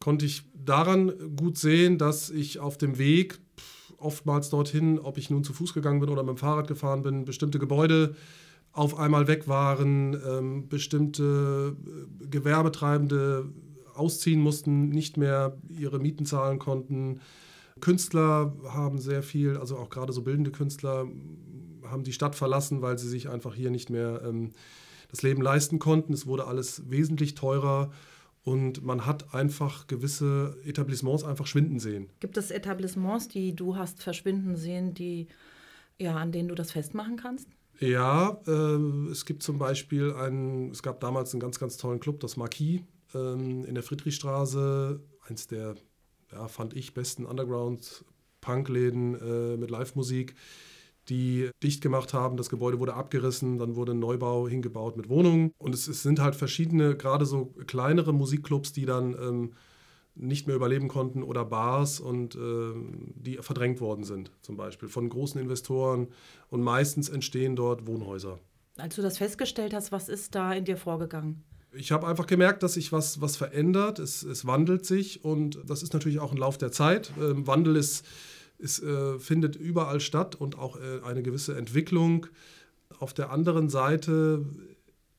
Konnte 0.00 0.26
ich 0.26 0.42
daran 0.54 1.36
gut 1.36 1.58
sehen, 1.58 1.98
dass 1.98 2.30
ich 2.30 2.58
auf 2.58 2.78
dem 2.78 2.98
Weg 2.98 3.38
oftmals 3.98 4.50
dorthin, 4.50 4.98
ob 4.98 5.18
ich 5.18 5.30
nun 5.30 5.44
zu 5.44 5.52
Fuß 5.52 5.74
gegangen 5.74 6.00
bin 6.00 6.10
oder 6.10 6.22
mit 6.22 6.36
dem 6.36 6.38
Fahrrad 6.38 6.68
gefahren 6.68 7.02
bin, 7.02 7.24
bestimmte 7.24 7.58
Gebäude 7.58 8.14
auf 8.72 8.98
einmal 8.98 9.26
weg 9.26 9.48
waren, 9.48 10.14
ähm, 10.28 10.68
bestimmte 10.68 11.76
äh, 12.22 12.26
Gewerbetreibende 12.26 13.46
ausziehen 13.94 14.40
mussten, 14.40 14.90
nicht 14.90 15.16
mehr 15.16 15.56
ihre 15.68 15.98
Mieten 15.98 16.26
zahlen 16.26 16.58
konnten, 16.58 17.20
Künstler 17.80 18.54
haben 18.68 18.98
sehr 18.98 19.22
viel, 19.22 19.56
also 19.56 19.76
auch 19.76 19.90
gerade 19.90 20.12
so 20.12 20.22
bildende 20.22 20.50
Künstler, 20.50 21.06
haben 21.84 22.04
die 22.04 22.12
Stadt 22.12 22.34
verlassen, 22.34 22.82
weil 22.82 22.98
sie 22.98 23.08
sich 23.08 23.28
einfach 23.28 23.54
hier 23.54 23.70
nicht 23.70 23.90
mehr 23.90 24.22
ähm, 24.24 24.52
das 25.08 25.22
Leben 25.22 25.42
leisten 25.42 25.78
konnten. 25.78 26.12
Es 26.12 26.26
wurde 26.26 26.46
alles 26.46 26.90
wesentlich 26.90 27.34
teurer 27.34 27.92
und 28.42 28.84
man 28.84 29.06
hat 29.06 29.34
einfach 29.34 29.86
gewisse 29.86 30.56
Etablissements 30.64 31.24
einfach 31.24 31.46
schwinden 31.46 31.78
sehen. 31.78 32.08
Gibt 32.20 32.36
es 32.36 32.50
Etablissements, 32.50 33.28
die 33.28 33.54
du 33.54 33.76
hast 33.76 34.02
verschwinden 34.02 34.56
sehen, 34.56 34.94
die, 34.94 35.26
ja, 35.98 36.16
an 36.16 36.32
denen 36.32 36.48
du 36.48 36.54
das 36.54 36.70
festmachen 36.70 37.16
kannst? 37.16 37.48
Ja, 37.78 38.40
äh, 38.46 39.10
es 39.10 39.26
gibt 39.26 39.42
zum 39.42 39.58
Beispiel 39.58 40.12
einen, 40.14 40.70
es 40.70 40.82
gab 40.82 41.00
damals 41.00 41.32
einen 41.34 41.40
ganz, 41.40 41.58
ganz 41.58 41.76
tollen 41.76 42.00
Club, 42.00 42.20
das 42.20 42.36
Marquis 42.36 42.80
ähm, 43.14 43.64
in 43.64 43.74
der 43.74 43.82
Friedrichstraße, 43.82 45.00
eins 45.28 45.46
der 45.46 45.74
ja, 46.36 46.48
fand 46.48 46.74
ich, 46.74 46.94
besten 46.94 47.24
Underground-Punk-Läden 47.24 49.14
äh, 49.14 49.56
mit 49.56 49.70
Live-Musik, 49.70 50.34
die 51.08 51.50
dicht 51.62 51.80
gemacht 51.80 52.12
haben. 52.12 52.36
Das 52.36 52.50
Gebäude 52.50 52.78
wurde 52.78 52.94
abgerissen, 52.94 53.58
dann 53.58 53.76
wurde 53.76 53.92
ein 53.92 53.98
Neubau 53.98 54.48
hingebaut 54.48 54.96
mit 54.96 55.08
Wohnungen. 55.08 55.52
Und 55.58 55.74
es, 55.74 55.88
es 55.88 56.02
sind 56.02 56.20
halt 56.20 56.36
verschiedene, 56.36 56.96
gerade 56.96 57.24
so 57.26 57.46
kleinere 57.66 58.12
Musikclubs, 58.12 58.72
die 58.72 58.84
dann 58.84 59.14
ähm, 59.14 59.52
nicht 60.14 60.46
mehr 60.46 60.56
überleben 60.56 60.88
konnten 60.88 61.22
oder 61.22 61.44
Bars 61.44 62.00
und 62.00 62.34
äh, 62.34 62.74
die 63.14 63.36
verdrängt 63.36 63.80
worden 63.80 64.04
sind, 64.04 64.30
zum 64.42 64.56
Beispiel 64.56 64.88
von 64.88 65.08
großen 65.08 65.40
Investoren. 65.40 66.08
Und 66.50 66.62
meistens 66.62 67.08
entstehen 67.08 67.56
dort 67.56 67.86
Wohnhäuser. 67.86 68.38
Als 68.76 68.96
du 68.96 69.02
das 69.02 69.18
festgestellt 69.18 69.72
hast, 69.72 69.92
was 69.92 70.08
ist 70.08 70.34
da 70.34 70.52
in 70.52 70.64
dir 70.64 70.76
vorgegangen? 70.76 71.42
Ich 71.76 71.92
habe 71.92 72.06
einfach 72.06 72.26
gemerkt, 72.26 72.62
dass 72.62 72.74
sich 72.74 72.92
was, 72.92 73.20
was 73.20 73.36
verändert. 73.36 73.98
Es, 73.98 74.22
es 74.22 74.46
wandelt 74.46 74.86
sich 74.86 75.24
und 75.24 75.58
das 75.66 75.82
ist 75.82 75.92
natürlich 75.92 76.18
auch 76.18 76.32
ein 76.32 76.38
Lauf 76.38 76.58
der 76.58 76.72
Zeit. 76.72 77.12
Ähm, 77.20 77.46
Wandel 77.46 77.76
ist, 77.76 78.04
ist, 78.58 78.82
äh, 78.82 79.18
findet 79.18 79.56
überall 79.56 80.00
statt 80.00 80.34
und 80.34 80.58
auch 80.58 80.76
äh, 80.76 81.00
eine 81.04 81.22
gewisse 81.22 81.56
Entwicklung. 81.56 82.26
Auf 82.98 83.14
der 83.14 83.30
anderen 83.30 83.68
Seite 83.68 84.44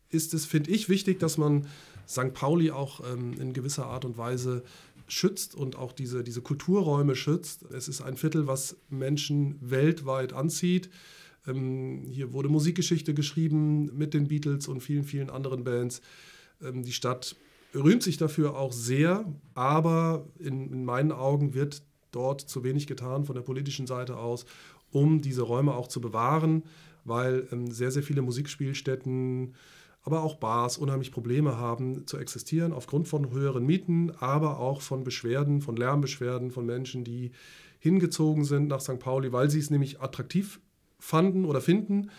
ist 0.09 0.33
es, 0.33 0.45
finde 0.45 0.71
ich, 0.71 0.89
wichtig, 0.89 1.19
dass 1.19 1.37
man 1.37 1.67
St. 2.07 2.33
Pauli 2.33 2.71
auch 2.71 3.01
ähm, 3.11 3.33
in 3.39 3.53
gewisser 3.53 3.85
Art 3.85 4.05
und 4.05 4.17
Weise 4.17 4.63
schützt 5.07 5.55
und 5.55 5.75
auch 5.75 5.93
diese, 5.93 6.23
diese 6.23 6.41
Kulturräume 6.41 7.15
schützt. 7.15 7.63
Es 7.71 7.87
ist 7.87 8.01
ein 8.01 8.17
Viertel, 8.17 8.47
was 8.47 8.77
Menschen 8.89 9.57
weltweit 9.61 10.33
anzieht. 10.33 10.89
Ähm, 11.45 12.05
hier 12.09 12.33
wurde 12.33 12.49
Musikgeschichte 12.49 13.13
geschrieben 13.13 13.91
mit 13.97 14.13
den 14.13 14.27
Beatles 14.27 14.67
und 14.67 14.81
vielen, 14.81 15.03
vielen 15.03 15.29
anderen 15.29 15.63
Bands. 15.63 16.01
Ähm, 16.61 16.83
die 16.83 16.93
Stadt 16.93 17.35
rühmt 17.75 18.03
sich 18.03 18.17
dafür 18.17 18.57
auch 18.57 18.71
sehr, 18.71 19.25
aber 19.53 20.27
in, 20.39 20.71
in 20.71 20.85
meinen 20.85 21.11
Augen 21.11 21.53
wird 21.53 21.83
dort 22.11 22.41
zu 22.41 22.63
wenig 22.63 22.87
getan 22.87 23.25
von 23.25 23.35
der 23.35 23.43
politischen 23.43 23.87
Seite 23.87 24.17
aus, 24.17 24.45
um 24.91 25.21
diese 25.21 25.41
Räume 25.41 25.75
auch 25.75 25.87
zu 25.87 26.01
bewahren, 26.01 26.63
weil 27.03 27.47
ähm, 27.51 27.69
sehr, 27.71 27.91
sehr 27.91 28.03
viele 28.03 28.21
Musikspielstätten 28.21 29.53
aber 30.07 30.23
auch 30.23 30.35
Bars 30.35 30.77
unheimlich 30.77 31.11
Probleme 31.11 31.57
haben 31.57 32.07
zu 32.07 32.17
existieren 32.17 32.71
aufgrund 32.71 33.09
von 33.09 33.29
höheren 33.31 33.65
Mieten, 33.65 34.09
aber 34.19 34.57
auch 34.57 34.79
von 34.79 35.03
Beschwerden, 35.03 35.59
von 35.59 35.75
Lärmbeschwerden 35.75 36.49
von 36.49 36.65
Menschen, 36.65 37.03
die 37.03 37.31
hingezogen 37.79 38.45
sind 38.45 38.69
nach 38.69 38.79
St. 38.79 38.99
Pauli, 38.99 39.33
weil 39.33 39.49
sie 39.49 39.59
es 39.59 39.69
nämlich 39.69 39.99
attraktiv 39.99 40.61
fanden 40.97 41.43
oder 41.43 41.59
finden, 41.59 42.09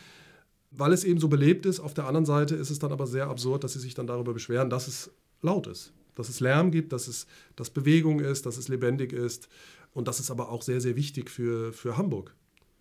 weil 0.70 0.92
es 0.92 1.04
eben 1.04 1.20
so 1.20 1.28
belebt 1.28 1.66
ist. 1.66 1.80
Auf 1.80 1.94
der 1.94 2.06
anderen 2.06 2.26
Seite 2.26 2.54
ist 2.54 2.70
es 2.70 2.78
dann 2.78 2.92
aber 2.92 3.06
sehr 3.06 3.28
absurd, 3.28 3.64
dass 3.64 3.72
sie 3.72 3.80
sich 3.80 3.94
dann 3.94 4.06
darüber 4.06 4.32
beschweren, 4.34 4.70
dass 4.70 4.88
es 4.88 5.10
laut 5.42 5.66
ist, 5.66 5.92
dass 6.14 6.28
es 6.28 6.40
Lärm 6.40 6.70
gibt, 6.70 6.92
dass 6.92 7.08
es 7.08 7.26
dass 7.56 7.70
Bewegung 7.70 8.20
ist, 8.20 8.46
dass 8.46 8.56
es 8.56 8.68
lebendig 8.68 9.12
ist. 9.12 9.48
Und 9.94 10.08
das 10.08 10.20
ist 10.20 10.30
aber 10.30 10.50
auch 10.50 10.62
sehr, 10.62 10.80
sehr 10.80 10.96
wichtig 10.96 11.30
für, 11.30 11.72
für 11.72 11.96
Hamburg. 11.96 12.34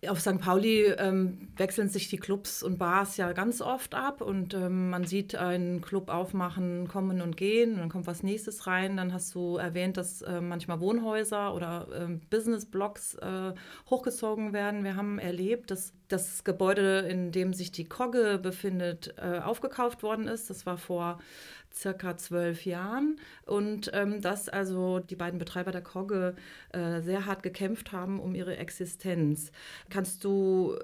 Auf 0.06 0.20
St. 0.20 0.38
Pauli 0.38 0.84
ähm, 0.96 1.48
wechseln 1.56 1.88
sich 1.88 2.08
die 2.08 2.18
Clubs 2.18 2.62
und 2.62 2.78
Bars 2.78 3.16
ja 3.16 3.32
ganz 3.32 3.60
oft 3.60 3.96
ab 3.96 4.20
und 4.20 4.54
ähm, 4.54 4.90
man 4.90 5.02
sieht 5.02 5.34
einen 5.34 5.80
Club 5.80 6.08
aufmachen, 6.08 6.86
kommen 6.86 7.20
und 7.20 7.36
gehen 7.36 7.72
und 7.72 7.78
dann 7.80 7.88
kommt 7.88 8.06
was 8.06 8.22
nächstes 8.22 8.68
rein. 8.68 8.96
Dann 8.96 9.12
hast 9.12 9.34
du 9.34 9.56
erwähnt, 9.56 9.96
dass 9.96 10.22
äh, 10.22 10.40
manchmal 10.40 10.78
Wohnhäuser 10.78 11.52
oder 11.52 11.88
äh, 11.90 12.14
Business-Blocks 12.30 13.14
äh, 13.14 13.54
hochgezogen 13.90 14.52
werden. 14.52 14.84
Wir 14.84 14.94
haben 14.94 15.18
erlebt, 15.18 15.72
dass 15.72 15.92
das 16.06 16.44
Gebäude, 16.44 17.00
in 17.00 17.32
dem 17.32 17.52
sich 17.52 17.72
die 17.72 17.84
Kogge 17.84 18.38
befindet, 18.40 19.14
äh, 19.18 19.40
aufgekauft 19.40 20.04
worden 20.04 20.28
ist. 20.28 20.48
Das 20.48 20.64
war 20.64 20.78
vor 20.78 21.18
circa 21.74 22.16
zwölf 22.16 22.64
Jahren 22.64 23.18
und 23.46 23.90
ähm, 23.94 24.20
dass 24.20 24.48
also 24.48 24.98
die 24.98 25.16
beiden 25.16 25.38
Betreiber 25.38 25.72
der 25.72 25.82
Kogge 25.82 26.34
äh, 26.72 27.00
sehr 27.00 27.26
hart 27.26 27.42
gekämpft 27.42 27.92
haben 27.92 28.20
um 28.20 28.34
ihre 28.34 28.56
Existenz. 28.56 29.52
Kannst 29.90 30.24
du 30.24 30.76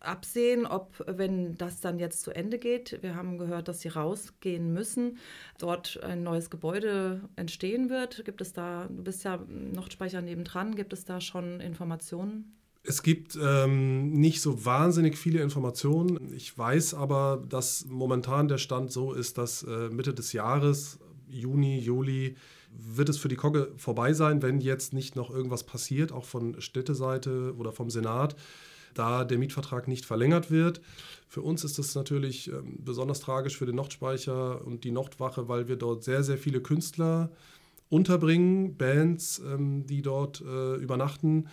absehen, 0.00 0.66
ob, 0.66 1.04
wenn 1.06 1.56
das 1.56 1.80
dann 1.80 1.98
jetzt 1.98 2.22
zu 2.22 2.30
Ende 2.30 2.58
geht, 2.58 3.02
wir 3.02 3.14
haben 3.14 3.38
gehört, 3.38 3.68
dass 3.68 3.80
sie 3.80 3.88
rausgehen 3.88 4.72
müssen, 4.72 5.18
dort 5.58 6.02
ein 6.02 6.22
neues 6.22 6.50
Gebäude 6.50 7.28
entstehen 7.36 7.90
wird? 7.90 8.24
Gibt 8.24 8.40
es 8.40 8.52
da, 8.52 8.86
du 8.88 9.02
bist 9.02 9.24
ja 9.24 9.38
Nordspeicher 9.48 10.22
nebendran, 10.22 10.74
gibt 10.76 10.92
es 10.92 11.04
da 11.04 11.20
schon 11.20 11.60
Informationen? 11.60 12.57
Es 12.88 13.02
gibt 13.02 13.38
ähm, 13.38 14.12
nicht 14.12 14.40
so 14.40 14.64
wahnsinnig 14.64 15.18
viele 15.18 15.42
Informationen. 15.42 16.32
Ich 16.34 16.56
weiß 16.56 16.94
aber, 16.94 17.44
dass 17.46 17.84
momentan 17.84 18.48
der 18.48 18.56
Stand 18.56 18.90
so 18.90 19.12
ist, 19.12 19.36
dass 19.36 19.62
äh, 19.62 19.90
Mitte 19.90 20.14
des 20.14 20.32
Jahres, 20.32 20.98
Juni, 21.28 21.78
Juli, 21.78 22.36
wird 22.72 23.10
es 23.10 23.18
für 23.18 23.28
die 23.28 23.36
Kogge 23.36 23.72
vorbei 23.76 24.14
sein, 24.14 24.40
wenn 24.40 24.62
jetzt 24.62 24.94
nicht 24.94 25.16
noch 25.16 25.28
irgendwas 25.28 25.64
passiert, 25.64 26.12
auch 26.12 26.24
von 26.24 26.62
Städteseite 26.62 27.54
oder 27.58 27.72
vom 27.72 27.90
Senat, 27.90 28.36
da 28.94 29.22
der 29.24 29.36
Mietvertrag 29.36 29.86
nicht 29.86 30.06
verlängert 30.06 30.50
wird. 30.50 30.80
Für 31.28 31.42
uns 31.42 31.64
ist 31.64 31.78
das 31.78 31.94
natürlich 31.94 32.48
ähm, 32.50 32.78
besonders 32.82 33.20
tragisch 33.20 33.58
für 33.58 33.66
den 33.66 33.76
Nordspeicher 33.76 34.64
und 34.64 34.84
die 34.84 34.92
Nordwache, 34.92 35.46
weil 35.46 35.68
wir 35.68 35.76
dort 35.76 36.04
sehr, 36.04 36.24
sehr 36.24 36.38
viele 36.38 36.62
Künstler 36.62 37.28
unterbringen, 37.90 38.78
Bands, 38.78 39.42
ähm, 39.46 39.86
die 39.86 40.00
dort 40.00 40.40
äh, 40.40 40.76
übernachten 40.76 41.48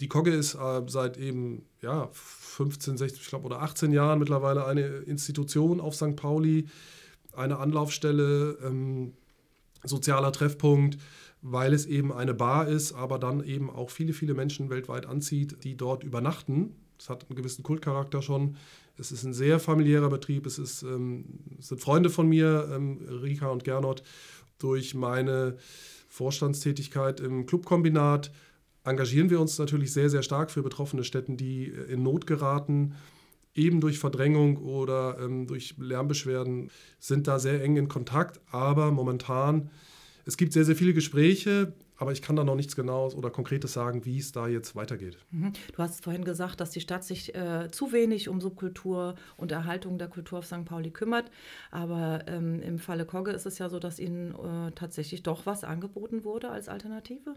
die 0.00 0.08
Kogge 0.08 0.32
ist 0.32 0.54
äh, 0.54 0.82
seit 0.86 1.16
eben 1.16 1.66
ja, 1.80 2.08
15, 2.12 2.96
16, 2.96 3.20
ich 3.22 3.28
glaube, 3.28 3.46
oder 3.46 3.62
18 3.62 3.92
Jahren 3.92 4.18
mittlerweile 4.18 4.66
eine 4.66 4.82
Institution 4.82 5.80
auf 5.80 5.94
St. 5.94 6.16
Pauli, 6.16 6.66
eine 7.32 7.58
Anlaufstelle, 7.58 8.58
ähm, 8.64 9.14
sozialer 9.84 10.32
Treffpunkt, 10.32 10.98
weil 11.42 11.72
es 11.74 11.86
eben 11.86 12.12
eine 12.12 12.34
Bar 12.34 12.68
ist, 12.68 12.94
aber 12.94 13.18
dann 13.18 13.44
eben 13.44 13.70
auch 13.70 13.90
viele, 13.90 14.12
viele 14.12 14.34
Menschen 14.34 14.70
weltweit 14.70 15.06
anzieht, 15.06 15.62
die 15.62 15.76
dort 15.76 16.02
übernachten. 16.02 16.74
Es 16.98 17.10
hat 17.10 17.26
einen 17.28 17.36
gewissen 17.36 17.62
Kultcharakter 17.62 18.22
schon. 18.22 18.56
Es 18.96 19.12
ist 19.12 19.24
ein 19.24 19.34
sehr 19.34 19.60
familiärer 19.60 20.08
Betrieb. 20.08 20.46
Es, 20.46 20.58
ist, 20.58 20.82
ähm, 20.82 21.40
es 21.58 21.68
sind 21.68 21.80
Freunde 21.80 22.08
von 22.08 22.28
mir, 22.28 22.70
ähm, 22.72 23.00
Rika 23.22 23.48
und 23.48 23.64
Gernot, 23.64 24.02
durch 24.58 24.94
meine 24.94 25.56
Vorstandstätigkeit 26.08 27.20
im 27.20 27.44
Clubkombinat 27.44 28.30
engagieren 28.84 29.30
wir 29.30 29.40
uns 29.40 29.58
natürlich 29.58 29.92
sehr, 29.92 30.10
sehr 30.10 30.22
stark 30.22 30.50
für 30.50 30.62
betroffene 30.62 31.04
Städten, 31.04 31.36
die 31.36 31.68
äh, 31.68 31.92
in 31.92 32.02
Not 32.02 32.26
geraten, 32.26 32.94
eben 33.54 33.80
durch 33.80 33.98
Verdrängung 33.98 34.58
oder 34.58 35.18
ähm, 35.20 35.46
durch 35.46 35.74
Lärmbeschwerden, 35.78 36.70
sind 36.98 37.26
da 37.26 37.38
sehr 37.38 37.62
eng 37.62 37.76
in 37.76 37.88
Kontakt. 37.88 38.40
Aber 38.50 38.90
momentan, 38.90 39.70
es 40.26 40.36
gibt 40.36 40.52
sehr, 40.52 40.64
sehr 40.64 40.76
viele 40.76 40.92
Gespräche, 40.92 41.72
aber 41.96 42.10
ich 42.12 42.22
kann 42.22 42.34
da 42.34 42.42
noch 42.42 42.56
nichts 42.56 42.74
Genaues 42.74 43.14
oder 43.14 43.30
Konkretes 43.30 43.72
sagen, 43.72 44.04
wie 44.04 44.18
es 44.18 44.32
da 44.32 44.48
jetzt 44.48 44.74
weitergeht. 44.74 45.16
Mhm. 45.30 45.52
Du 45.72 45.78
hast 45.78 46.02
vorhin 46.02 46.24
gesagt, 46.24 46.60
dass 46.60 46.70
die 46.70 46.80
Stadt 46.80 47.04
sich 47.04 47.34
äh, 47.34 47.70
zu 47.70 47.92
wenig 47.92 48.28
um 48.28 48.40
Subkultur 48.40 49.14
und 49.36 49.52
Erhaltung 49.52 49.98
der 49.98 50.08
Kultur 50.08 50.40
auf 50.40 50.46
St. 50.46 50.64
Pauli 50.64 50.90
kümmert. 50.90 51.30
Aber 51.70 52.24
ähm, 52.26 52.60
im 52.60 52.78
Falle 52.78 53.06
Kogge 53.06 53.30
ist 53.30 53.46
es 53.46 53.58
ja 53.58 53.68
so, 53.68 53.78
dass 53.78 54.00
ihnen 54.00 54.34
äh, 54.34 54.72
tatsächlich 54.72 55.22
doch 55.22 55.46
was 55.46 55.62
angeboten 55.62 56.24
wurde 56.24 56.50
als 56.50 56.68
Alternative. 56.68 57.36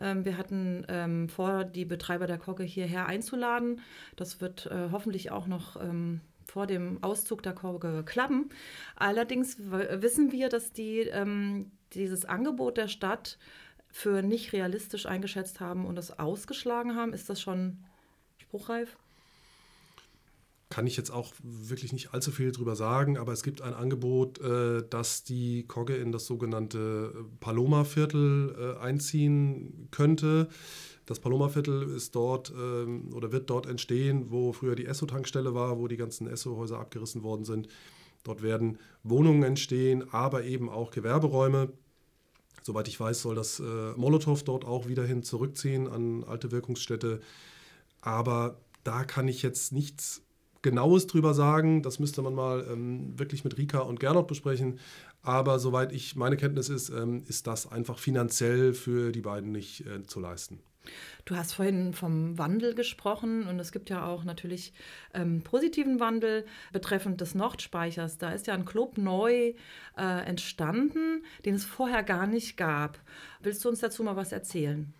Ähm, 0.00 0.24
wir 0.24 0.36
hatten 0.36 0.84
ähm, 0.88 1.28
vor, 1.28 1.64
die 1.64 1.84
Betreiber 1.84 2.26
der 2.26 2.38
Kogge 2.38 2.64
hierher 2.64 3.06
einzuladen. 3.06 3.80
Das 4.16 4.40
wird 4.40 4.66
äh, 4.66 4.88
hoffentlich 4.90 5.30
auch 5.30 5.46
noch 5.46 5.80
ähm, 5.80 6.20
vor 6.46 6.66
dem 6.66 7.02
Auszug 7.02 7.42
der 7.42 7.54
Kogge 7.54 8.02
klappen. 8.04 8.50
Allerdings 8.96 9.56
wissen 9.58 10.32
wir, 10.32 10.48
dass 10.48 10.72
die 10.72 11.00
ähm, 11.00 11.70
dieses 11.94 12.24
Angebot 12.24 12.76
der 12.76 12.88
Stadt 12.88 13.38
für 13.90 14.22
nicht 14.22 14.52
realistisch 14.52 15.06
eingeschätzt 15.06 15.60
haben 15.60 15.86
und 15.86 15.98
es 15.98 16.18
ausgeschlagen 16.18 16.96
haben. 16.96 17.12
Ist 17.12 17.28
das 17.28 17.40
schon 17.40 17.84
spruchreif? 18.38 18.96
Kann 20.72 20.86
ich 20.86 20.96
jetzt 20.96 21.10
auch 21.10 21.34
wirklich 21.42 21.92
nicht 21.92 22.14
allzu 22.14 22.30
viel 22.30 22.50
drüber 22.50 22.76
sagen, 22.76 23.18
aber 23.18 23.34
es 23.34 23.42
gibt 23.42 23.60
ein 23.60 23.74
Angebot, 23.74 24.40
äh, 24.40 24.82
dass 24.88 25.22
die 25.22 25.64
Kogge 25.64 25.96
in 25.96 26.12
das 26.12 26.24
sogenannte 26.24 27.26
Paloma-Viertel 27.40 28.56
äh, 28.58 28.80
einziehen 28.80 29.88
könnte. 29.90 30.48
Das 31.04 31.20
Paloma-Viertel 31.20 31.90
ist 31.90 32.14
dort 32.14 32.54
ähm, 32.56 33.12
oder 33.12 33.32
wird 33.32 33.50
dort 33.50 33.66
entstehen, 33.66 34.30
wo 34.30 34.54
früher 34.54 34.74
die 34.74 34.86
Esso-Tankstelle 34.86 35.54
war, 35.54 35.78
wo 35.78 35.88
die 35.88 35.98
ganzen 35.98 36.26
Esso-Häuser 36.26 36.78
abgerissen 36.78 37.22
worden 37.22 37.44
sind. 37.44 37.68
Dort 38.24 38.40
werden 38.40 38.78
Wohnungen 39.02 39.42
entstehen, 39.42 40.10
aber 40.10 40.44
eben 40.44 40.70
auch 40.70 40.90
Gewerberäume. 40.90 41.70
Soweit 42.62 42.88
ich 42.88 42.98
weiß, 42.98 43.20
soll 43.20 43.34
das 43.34 43.60
äh, 43.60 43.92
Molotow 43.96 44.42
dort 44.42 44.64
auch 44.64 44.88
wieder 44.88 45.04
hin 45.04 45.22
zurückziehen 45.22 45.86
an 45.86 46.24
alte 46.24 46.50
Wirkungsstätte. 46.50 47.20
Aber 48.00 48.56
da 48.84 49.04
kann 49.04 49.28
ich 49.28 49.42
jetzt 49.42 49.72
nichts 49.72 50.22
Genaues 50.62 51.06
drüber 51.06 51.34
sagen. 51.34 51.82
Das 51.82 51.98
müsste 51.98 52.22
man 52.22 52.34
mal 52.34 52.66
ähm, 52.70 53.18
wirklich 53.18 53.44
mit 53.44 53.58
Rika 53.58 53.80
und 53.80 54.00
Gernot 54.00 54.28
besprechen. 54.28 54.78
Aber 55.22 55.58
soweit 55.58 55.92
ich 55.92 56.16
meine 56.16 56.36
Kenntnis 56.36 56.68
ist, 56.68 56.88
ähm, 56.88 57.24
ist 57.26 57.46
das 57.46 57.70
einfach 57.70 57.98
finanziell 57.98 58.72
für 58.72 59.12
die 59.12 59.20
beiden 59.20 59.52
nicht 59.52 59.86
äh, 59.86 60.04
zu 60.04 60.20
leisten. 60.20 60.60
Du 61.24 61.36
hast 61.36 61.52
vorhin 61.52 61.94
vom 61.94 62.36
Wandel 62.38 62.74
gesprochen 62.74 63.46
und 63.46 63.60
es 63.60 63.70
gibt 63.70 63.90
ja 63.90 64.04
auch 64.04 64.24
natürlich 64.24 64.72
ähm, 65.14 65.42
positiven 65.42 66.00
Wandel 66.00 66.44
betreffend 66.72 67.20
des 67.20 67.34
Nordspeichers. 67.34 68.18
Da 68.18 68.32
ist 68.32 68.48
ja 68.48 68.54
ein 68.54 68.64
Club 68.64 68.98
neu 68.98 69.54
äh, 69.96 70.26
entstanden, 70.26 71.24
den 71.44 71.54
es 71.54 71.64
vorher 71.64 72.02
gar 72.02 72.26
nicht 72.26 72.56
gab. 72.56 72.98
Willst 73.40 73.64
du 73.64 73.68
uns 73.68 73.78
dazu 73.78 74.02
mal 74.02 74.16
was 74.16 74.32
erzählen? 74.32 74.92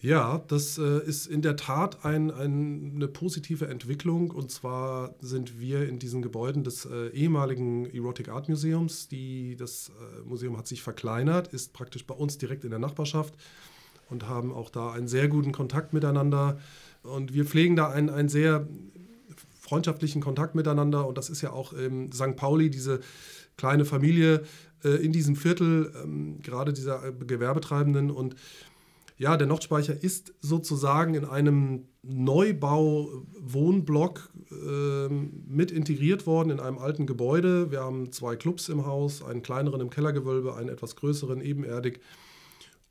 Ja, 0.00 0.42
das 0.48 0.76
äh, 0.76 1.02
ist 1.04 1.26
in 1.26 1.40
der 1.40 1.56
Tat 1.56 2.04
ein, 2.04 2.30
ein, 2.30 2.92
eine 2.94 3.08
positive 3.08 3.66
Entwicklung. 3.66 4.30
Und 4.30 4.50
zwar 4.50 5.14
sind 5.20 5.58
wir 5.58 5.88
in 5.88 5.98
diesen 5.98 6.20
Gebäuden 6.20 6.64
des 6.64 6.84
äh, 6.84 7.08
ehemaligen 7.08 7.86
Erotic 7.86 8.28
Art 8.28 8.48
Museums. 8.48 9.08
Die, 9.08 9.56
das 9.56 9.90
äh, 9.90 10.28
Museum 10.28 10.58
hat 10.58 10.66
sich 10.66 10.82
verkleinert, 10.82 11.48
ist 11.48 11.72
praktisch 11.72 12.06
bei 12.06 12.14
uns 12.14 12.36
direkt 12.36 12.64
in 12.64 12.70
der 12.70 12.78
Nachbarschaft 12.78 13.34
und 14.10 14.28
haben 14.28 14.52
auch 14.52 14.68
da 14.68 14.92
einen 14.92 15.08
sehr 15.08 15.28
guten 15.28 15.52
Kontakt 15.52 15.94
miteinander. 15.94 16.58
Und 17.02 17.32
wir 17.32 17.46
pflegen 17.46 17.74
da 17.74 17.88
einen, 17.88 18.10
einen 18.10 18.28
sehr 18.28 18.68
freundschaftlichen 19.60 20.20
Kontakt 20.20 20.54
miteinander. 20.54 21.06
Und 21.06 21.16
das 21.16 21.30
ist 21.30 21.40
ja 21.40 21.52
auch 21.52 21.72
in 21.72 22.12
St. 22.12 22.36
Pauli, 22.36 22.68
diese 22.70 23.00
kleine 23.56 23.86
Familie 23.86 24.42
äh, 24.84 24.90
in 25.04 25.12
diesem 25.12 25.36
Viertel, 25.36 25.92
ähm, 26.02 26.40
gerade 26.42 26.72
dieser 26.72 27.02
äh, 27.04 27.12
Gewerbetreibenden. 27.12 28.10
Und 28.10 28.36
ja, 29.18 29.36
der 29.36 29.46
Nordspeicher 29.46 30.02
ist 30.02 30.32
sozusagen 30.40 31.14
in 31.14 31.24
einem 31.24 31.84
Neubau-Wohnblock 32.02 34.30
äh, 34.50 35.08
mit 35.08 35.70
integriert 35.70 36.26
worden 36.26 36.50
in 36.50 36.58
einem 36.60 36.76
alten 36.78 37.06
Gebäude. 37.06 37.70
Wir 37.70 37.80
haben 37.80 38.12
zwei 38.12 38.36
Clubs 38.36 38.68
im 38.68 38.84
Haus, 38.84 39.22
einen 39.22 39.40
kleineren 39.42 39.80
im 39.80 39.88
Kellergewölbe, 39.88 40.54
einen 40.54 40.68
etwas 40.68 40.96
größeren 40.96 41.40
ebenerdig. 41.40 42.00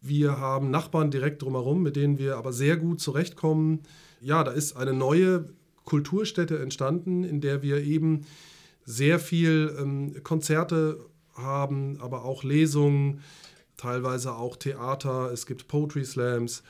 Wir 0.01 0.39
haben 0.39 0.71
Nachbarn 0.71 1.11
direkt 1.11 1.43
drumherum, 1.43 1.83
mit 1.83 1.95
denen 1.95 2.17
wir 2.17 2.37
aber 2.37 2.53
sehr 2.53 2.77
gut 2.77 2.99
zurechtkommen. 2.99 3.81
Ja, 4.19 4.43
da 4.43 4.49
ist 4.51 4.75
eine 4.75 4.93
neue 4.93 5.45
Kulturstätte 5.83 6.57
entstanden, 6.59 7.23
in 7.23 7.39
der 7.39 7.61
wir 7.61 7.83
eben 7.83 8.25
sehr 8.83 9.19
viel 9.19 9.75
ähm, 9.79 10.23
Konzerte 10.23 11.05
haben, 11.35 12.01
aber 12.01 12.25
auch 12.25 12.43
Lesungen, 12.43 13.21
teilweise 13.77 14.33
auch 14.33 14.55
Theater, 14.55 15.31
es 15.31 15.45
gibt 15.45 15.67
Poetry 15.67 16.05
Slams. 16.05 16.63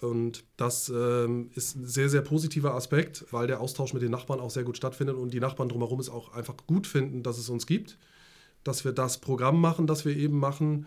Und 0.00 0.44
das 0.58 0.90
ähm, 0.90 1.50
ist 1.54 1.76
ein 1.76 1.86
sehr, 1.86 2.10
sehr 2.10 2.20
positiver 2.20 2.74
Aspekt, 2.74 3.24
weil 3.30 3.46
der 3.46 3.60
Austausch 3.60 3.94
mit 3.94 4.02
den 4.02 4.10
Nachbarn 4.10 4.40
auch 4.40 4.50
sehr 4.50 4.64
gut 4.64 4.76
stattfindet 4.76 5.16
und 5.16 5.32
die 5.32 5.40
Nachbarn 5.40 5.70
drumherum 5.70 6.00
es 6.00 6.10
auch 6.10 6.34
einfach 6.34 6.54
gut 6.66 6.86
finden, 6.86 7.22
dass 7.22 7.38
es 7.38 7.48
uns 7.48 7.66
gibt, 7.66 7.98
dass 8.62 8.84
wir 8.84 8.92
das 8.92 9.18
Programm 9.18 9.60
machen, 9.60 9.86
das 9.86 10.04
wir 10.04 10.14
eben 10.14 10.38
machen 10.38 10.86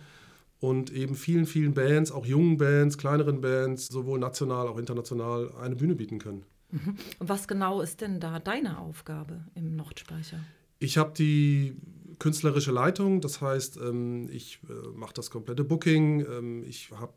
und 0.59 0.91
eben 0.91 1.15
vielen, 1.15 1.45
vielen 1.45 1.73
Bands, 1.73 2.11
auch 2.11 2.25
jungen 2.25 2.57
Bands, 2.57 2.97
kleineren 2.97 3.41
Bands, 3.41 3.87
sowohl 3.87 4.19
national, 4.19 4.67
auch 4.67 4.77
international, 4.77 5.53
eine 5.59 5.75
Bühne 5.75 5.95
bieten 5.95 6.19
können. 6.19 6.43
Mhm. 6.71 6.95
Und 7.17 7.29
was 7.29 7.47
genau 7.47 7.81
ist 7.81 8.01
denn 8.01 8.19
da 8.19 8.39
deine 8.39 8.77
Aufgabe 8.77 9.45
im 9.55 9.75
Nordspeicher? 9.75 10.39
Ich 10.77 10.97
habe 10.97 11.13
die 11.17 11.75
künstlerische 12.19 12.71
Leitung, 12.71 13.21
das 13.21 13.41
heißt, 13.41 13.77
ähm, 13.77 14.29
ich 14.31 14.59
äh, 14.69 14.89
mache 14.95 15.13
das 15.13 15.31
komplette 15.31 15.63
Booking, 15.63 16.25
ähm, 16.29 16.63
ich 16.67 16.91
habe 16.91 17.13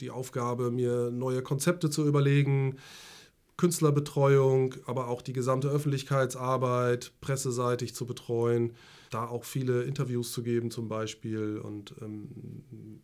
die 0.00 0.10
Aufgabe, 0.10 0.70
mir 0.70 1.10
neue 1.10 1.42
Konzepte 1.42 1.90
zu 1.90 2.06
überlegen, 2.06 2.78
Künstlerbetreuung, 3.58 4.74
aber 4.86 5.08
auch 5.08 5.22
die 5.22 5.34
gesamte 5.34 5.68
Öffentlichkeitsarbeit 5.68 7.12
presseseitig 7.20 7.94
zu 7.94 8.06
betreuen, 8.06 8.72
da 9.10 9.26
auch 9.28 9.44
viele 9.44 9.82
Interviews 9.82 10.32
zu 10.32 10.42
geben 10.42 10.70
zum 10.70 10.88
Beispiel. 10.88 11.58
Und 11.58 11.94
ähm, 12.00 13.02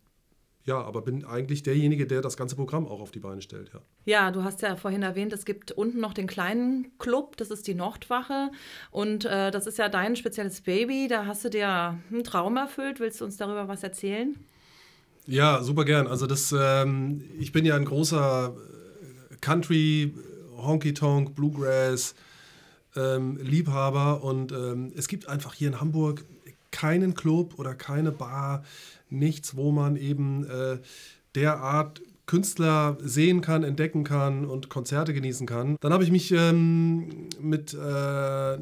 ja, 0.69 0.79
aber 0.79 1.01
bin 1.01 1.25
eigentlich 1.25 1.63
derjenige, 1.63 2.05
der 2.05 2.21
das 2.21 2.37
ganze 2.37 2.55
Programm 2.55 2.87
auch 2.87 3.01
auf 3.01 3.09
die 3.09 3.19
Beine 3.19 3.41
stellt, 3.41 3.71
ja. 3.73 3.81
Ja, 4.05 4.29
du 4.29 4.43
hast 4.43 4.61
ja 4.61 4.75
vorhin 4.75 5.01
erwähnt, 5.01 5.33
es 5.33 5.43
gibt 5.43 5.71
unten 5.71 5.99
noch 5.99 6.13
den 6.13 6.27
kleinen 6.27 6.95
Club, 6.99 7.37
das 7.37 7.49
ist 7.49 7.65
die 7.65 7.73
Nordwache 7.73 8.51
und 8.91 9.25
äh, 9.25 9.49
das 9.49 9.65
ist 9.65 9.79
ja 9.79 9.89
dein 9.89 10.15
spezielles 10.15 10.61
Baby, 10.61 11.07
da 11.07 11.25
hast 11.25 11.43
du 11.43 11.49
dir 11.49 11.97
einen 12.11 12.23
Traum 12.23 12.55
erfüllt. 12.55 12.99
Willst 12.99 13.19
du 13.19 13.25
uns 13.25 13.35
darüber 13.37 13.67
was 13.67 13.81
erzählen? 13.81 14.35
Ja, 15.25 15.63
super 15.63 15.85
gern. 15.85 16.05
Also 16.05 16.27
das, 16.27 16.53
ähm, 16.55 17.23
ich 17.39 17.51
bin 17.51 17.65
ja 17.65 17.75
ein 17.75 17.85
großer 17.85 18.53
äh, 18.53 19.35
Country, 19.41 20.13
Honky 20.55 20.93
Tonk, 20.93 21.33
Bluegrass 21.33 22.13
ähm, 22.95 23.37
Liebhaber 23.41 24.23
und 24.23 24.51
ähm, 24.51 24.91
es 24.95 25.07
gibt 25.07 25.27
einfach 25.27 25.55
hier 25.55 25.69
in 25.69 25.81
Hamburg 25.81 26.25
keinen 26.71 27.13
Club 27.13 27.57
oder 27.57 27.75
keine 27.75 28.11
Bar, 28.11 28.63
nichts, 29.09 29.55
wo 29.55 29.71
man 29.71 29.95
eben 29.95 30.45
äh, 30.45 30.79
derart 31.35 32.01
Künstler 32.25 32.97
sehen 33.01 33.41
kann, 33.41 33.63
entdecken 33.63 34.03
kann 34.03 34.45
und 34.45 34.69
Konzerte 34.69 35.13
genießen 35.13 35.47
kann. 35.47 35.77
Dann 35.81 35.91
habe 35.91 36.03
ich 36.03 36.11
mich 36.11 36.31
ähm, 36.31 37.27
mit 37.41 37.73
äh, 37.73 38.57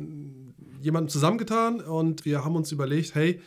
jemandem 0.82 1.10
zusammengetan 1.10 1.82
und 1.82 2.24
wir 2.24 2.46
haben 2.46 2.56
uns 2.56 2.72
überlegt, 2.72 3.14
hey, 3.14 3.42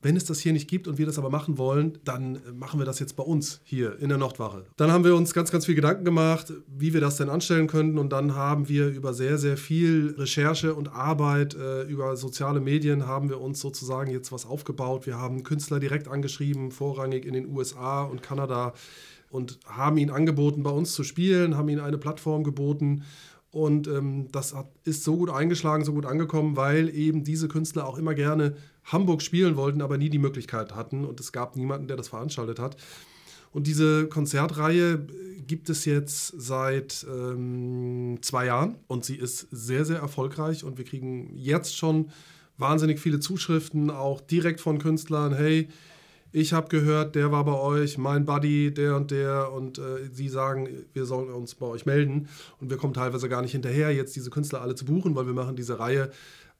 wenn 0.00 0.16
es 0.16 0.24
das 0.24 0.38
hier 0.38 0.52
nicht 0.52 0.68
gibt 0.68 0.86
und 0.86 0.96
wir 0.96 1.06
das 1.06 1.18
aber 1.18 1.28
machen 1.28 1.58
wollen, 1.58 1.98
dann 2.04 2.38
machen 2.54 2.78
wir 2.78 2.86
das 2.86 3.00
jetzt 3.00 3.16
bei 3.16 3.24
uns 3.24 3.60
hier 3.64 3.98
in 3.98 4.08
der 4.08 4.18
Nordwache. 4.18 4.64
Dann 4.76 4.92
haben 4.92 5.02
wir 5.02 5.16
uns 5.16 5.34
ganz, 5.34 5.50
ganz 5.50 5.66
viel 5.66 5.74
Gedanken 5.74 6.04
gemacht, 6.04 6.52
wie 6.68 6.94
wir 6.94 7.00
das 7.00 7.16
denn 7.16 7.28
anstellen 7.28 7.66
könnten. 7.66 7.98
Und 7.98 8.10
dann 8.10 8.36
haben 8.36 8.68
wir 8.68 8.88
über 8.88 9.12
sehr, 9.12 9.38
sehr 9.38 9.56
viel 9.56 10.14
Recherche 10.16 10.74
und 10.74 10.92
Arbeit 10.92 11.54
äh, 11.54 11.82
über 11.82 12.16
soziale 12.16 12.60
Medien 12.60 13.06
haben 13.08 13.28
wir 13.28 13.40
uns 13.40 13.58
sozusagen 13.58 14.10
jetzt 14.10 14.30
was 14.30 14.46
aufgebaut. 14.46 15.06
Wir 15.06 15.18
haben 15.18 15.42
Künstler 15.42 15.80
direkt 15.80 16.06
angeschrieben, 16.06 16.70
vorrangig 16.70 17.24
in 17.24 17.32
den 17.34 17.48
USA 17.48 18.04
und 18.04 18.22
Kanada 18.22 18.74
und 19.30 19.58
haben 19.66 19.98
ihnen 19.98 20.10
angeboten, 20.10 20.62
bei 20.62 20.70
uns 20.70 20.92
zu 20.92 21.02
spielen, 21.02 21.56
haben 21.56 21.68
ihnen 21.68 21.80
eine 21.80 21.98
Plattform 21.98 22.44
geboten. 22.44 23.02
Und 23.50 23.88
ähm, 23.88 24.28
das 24.30 24.54
hat, 24.54 24.70
ist 24.84 25.04
so 25.04 25.16
gut 25.16 25.30
eingeschlagen, 25.30 25.84
so 25.84 25.94
gut 25.94 26.06
angekommen, 26.06 26.56
weil 26.56 26.94
eben 26.94 27.24
diese 27.24 27.48
Künstler 27.48 27.86
auch 27.86 27.98
immer 27.98 28.14
gerne 28.14 28.56
Hamburg 28.88 29.22
spielen 29.22 29.56
wollten, 29.56 29.82
aber 29.82 29.98
nie 29.98 30.10
die 30.10 30.18
Möglichkeit 30.18 30.74
hatten. 30.74 31.04
Und 31.04 31.20
es 31.20 31.32
gab 31.32 31.56
niemanden, 31.56 31.88
der 31.88 31.96
das 31.96 32.08
veranstaltet 32.08 32.58
hat. 32.58 32.76
Und 33.52 33.66
diese 33.66 34.08
Konzertreihe 34.08 35.06
gibt 35.46 35.70
es 35.70 35.84
jetzt 35.84 36.34
seit 36.36 37.06
ähm, 37.08 38.18
zwei 38.20 38.46
Jahren 38.46 38.76
und 38.86 39.04
sie 39.04 39.16
ist 39.16 39.48
sehr, 39.50 39.84
sehr 39.84 39.98
erfolgreich 39.98 40.64
und 40.64 40.76
wir 40.76 40.84
kriegen 40.84 41.34
jetzt 41.34 41.76
schon 41.76 42.10
wahnsinnig 42.58 43.00
viele 43.00 43.20
Zuschriften, 43.20 43.90
auch 43.90 44.20
direkt 44.20 44.60
von 44.60 44.78
Künstlern. 44.78 45.34
Hey, 45.34 45.68
ich 46.30 46.52
habe 46.52 46.68
gehört, 46.68 47.14
der 47.14 47.32
war 47.32 47.44
bei 47.44 47.54
euch, 47.54 47.96
mein 47.96 48.26
Buddy, 48.26 48.74
der 48.74 48.96
und 48.96 49.10
der 49.10 49.50
und 49.50 49.78
äh, 49.78 50.10
sie 50.12 50.28
sagen, 50.28 50.68
wir 50.92 51.06
sollen 51.06 51.30
uns 51.30 51.54
bei 51.54 51.66
euch 51.66 51.86
melden 51.86 52.28
und 52.60 52.68
wir 52.68 52.76
kommen 52.76 52.92
teilweise 52.92 53.30
gar 53.30 53.40
nicht 53.40 53.52
hinterher, 53.52 53.94
jetzt 53.94 54.14
diese 54.14 54.28
Künstler 54.28 54.60
alle 54.60 54.74
zu 54.74 54.84
buchen, 54.84 55.14
weil 55.14 55.26
wir 55.26 55.32
machen 55.32 55.56
diese 55.56 55.78
Reihe 55.78 56.10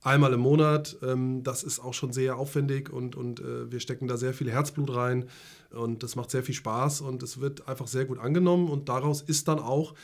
einmal 0.02 0.32
im 0.32 0.40
Monat. 0.40 0.96
Ähm, 1.02 1.42
das 1.42 1.62
ist 1.62 1.80
auch 1.80 1.94
schon 1.94 2.12
sehr 2.12 2.36
aufwendig 2.36 2.90
und, 2.90 3.16
und 3.16 3.40
äh, 3.40 3.70
wir 3.70 3.80
stecken 3.80 4.08
da 4.08 4.16
sehr 4.16 4.34
viel 4.34 4.50
Herzblut 4.50 4.94
rein 4.94 5.28
und 5.70 6.02
das 6.02 6.16
macht 6.16 6.30
sehr 6.30 6.42
viel 6.42 6.54
Spaß 6.54 7.00
und 7.00 7.22
es 7.22 7.40
wird 7.40 7.68
einfach 7.68 7.86
sehr 7.86 8.04
gut 8.04 8.18
angenommen 8.18 8.68
und 8.68 8.88
daraus 8.88 9.22
ist 9.22 9.48
dann 9.48 9.58
auch 9.58 9.94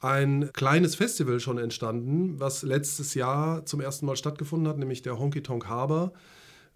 ein 0.00 0.50
kleines 0.52 0.94
Festival 0.94 1.40
schon 1.40 1.58
entstanden, 1.58 2.38
was 2.38 2.62
letztes 2.62 3.14
Jahr 3.14 3.64
zum 3.64 3.80
ersten 3.80 4.06
Mal 4.06 4.16
stattgefunden 4.16 4.68
hat, 4.68 4.78
nämlich 4.78 5.02
der 5.02 5.18
Honky 5.18 5.42
Tonk 5.42 5.68
Harbor 5.68 6.12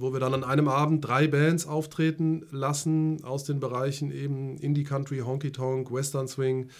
wo 0.01 0.15
wir 0.15 0.21
dann 0.21 0.33
an 0.33 0.45
einem 0.45 0.69
Abend 0.69 1.05
drei 1.05 1.29
Bands 1.29 1.67
auftreten 1.67 2.47
lassen 2.51 3.23
aus 3.23 3.45
den 3.45 3.61
Bereichen 3.61 4.11
eben 4.11 4.57
Indie 4.57 4.85
Country, 4.85 5.19
Honky 5.19 5.53
Tonk, 5.53 5.93
Western 5.93 6.27
Swing. 6.27 6.71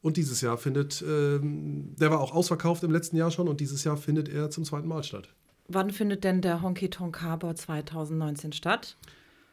Und 0.00 0.16
dieses 0.16 0.40
Jahr 0.40 0.58
findet, 0.58 1.02
ähm, 1.02 1.94
der 1.96 2.10
war 2.10 2.20
auch 2.20 2.32
ausverkauft 2.32 2.84
im 2.84 2.92
letzten 2.92 3.16
Jahr 3.16 3.30
schon 3.30 3.48
und 3.48 3.60
dieses 3.60 3.84
Jahr 3.84 3.96
findet 3.96 4.28
er 4.28 4.50
zum 4.50 4.64
zweiten 4.64 4.86
Mal 4.86 5.02
statt. 5.02 5.28
Wann 5.66 5.90
findet 5.90 6.24
denn 6.24 6.40
der 6.40 6.62
Honky 6.62 6.88
Tonk 6.88 7.20
Harbor 7.20 7.54
2019 7.54 8.52
statt? 8.52 8.96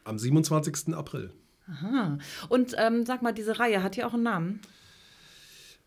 Am 0.04 0.18
27. 0.18 0.94
April. 0.94 1.32
Aha. 1.68 2.18
Und 2.48 2.74
ähm, 2.78 3.04
sag 3.04 3.22
mal, 3.22 3.32
diese 3.32 3.58
Reihe 3.58 3.82
hat 3.82 3.96
ja 3.96 4.06
auch 4.06 4.14
einen 4.14 4.22
Namen 4.22 4.60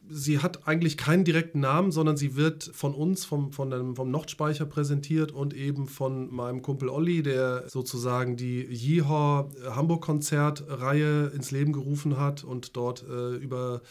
sie 0.09 0.39
hat 0.39 0.67
eigentlich 0.67 0.97
keinen 0.97 1.23
direkten 1.23 1.59
Namen, 1.59 1.91
sondern 1.91 2.17
sie 2.17 2.35
wird 2.35 2.69
von 2.73 2.93
uns, 2.93 3.25
vom, 3.25 3.51
von 3.51 3.69
dem, 3.69 3.95
vom 3.95 4.11
Nordspeicher 4.11 4.65
präsentiert 4.65 5.31
und 5.31 5.53
eben 5.53 5.87
von 5.87 6.33
meinem 6.33 6.61
Kumpel 6.61 6.89
Olli, 6.89 7.23
der 7.23 7.69
sozusagen 7.69 8.35
die 8.35 8.63
Yeehaw 8.63 9.49
Hamburg 9.69 10.01
Konzertreihe 10.01 11.27
ins 11.27 11.51
Leben 11.51 11.73
gerufen 11.73 12.17
hat 12.17 12.43
und 12.43 12.75
dort 12.75 13.05
äh, 13.07 13.35
über 13.35 13.81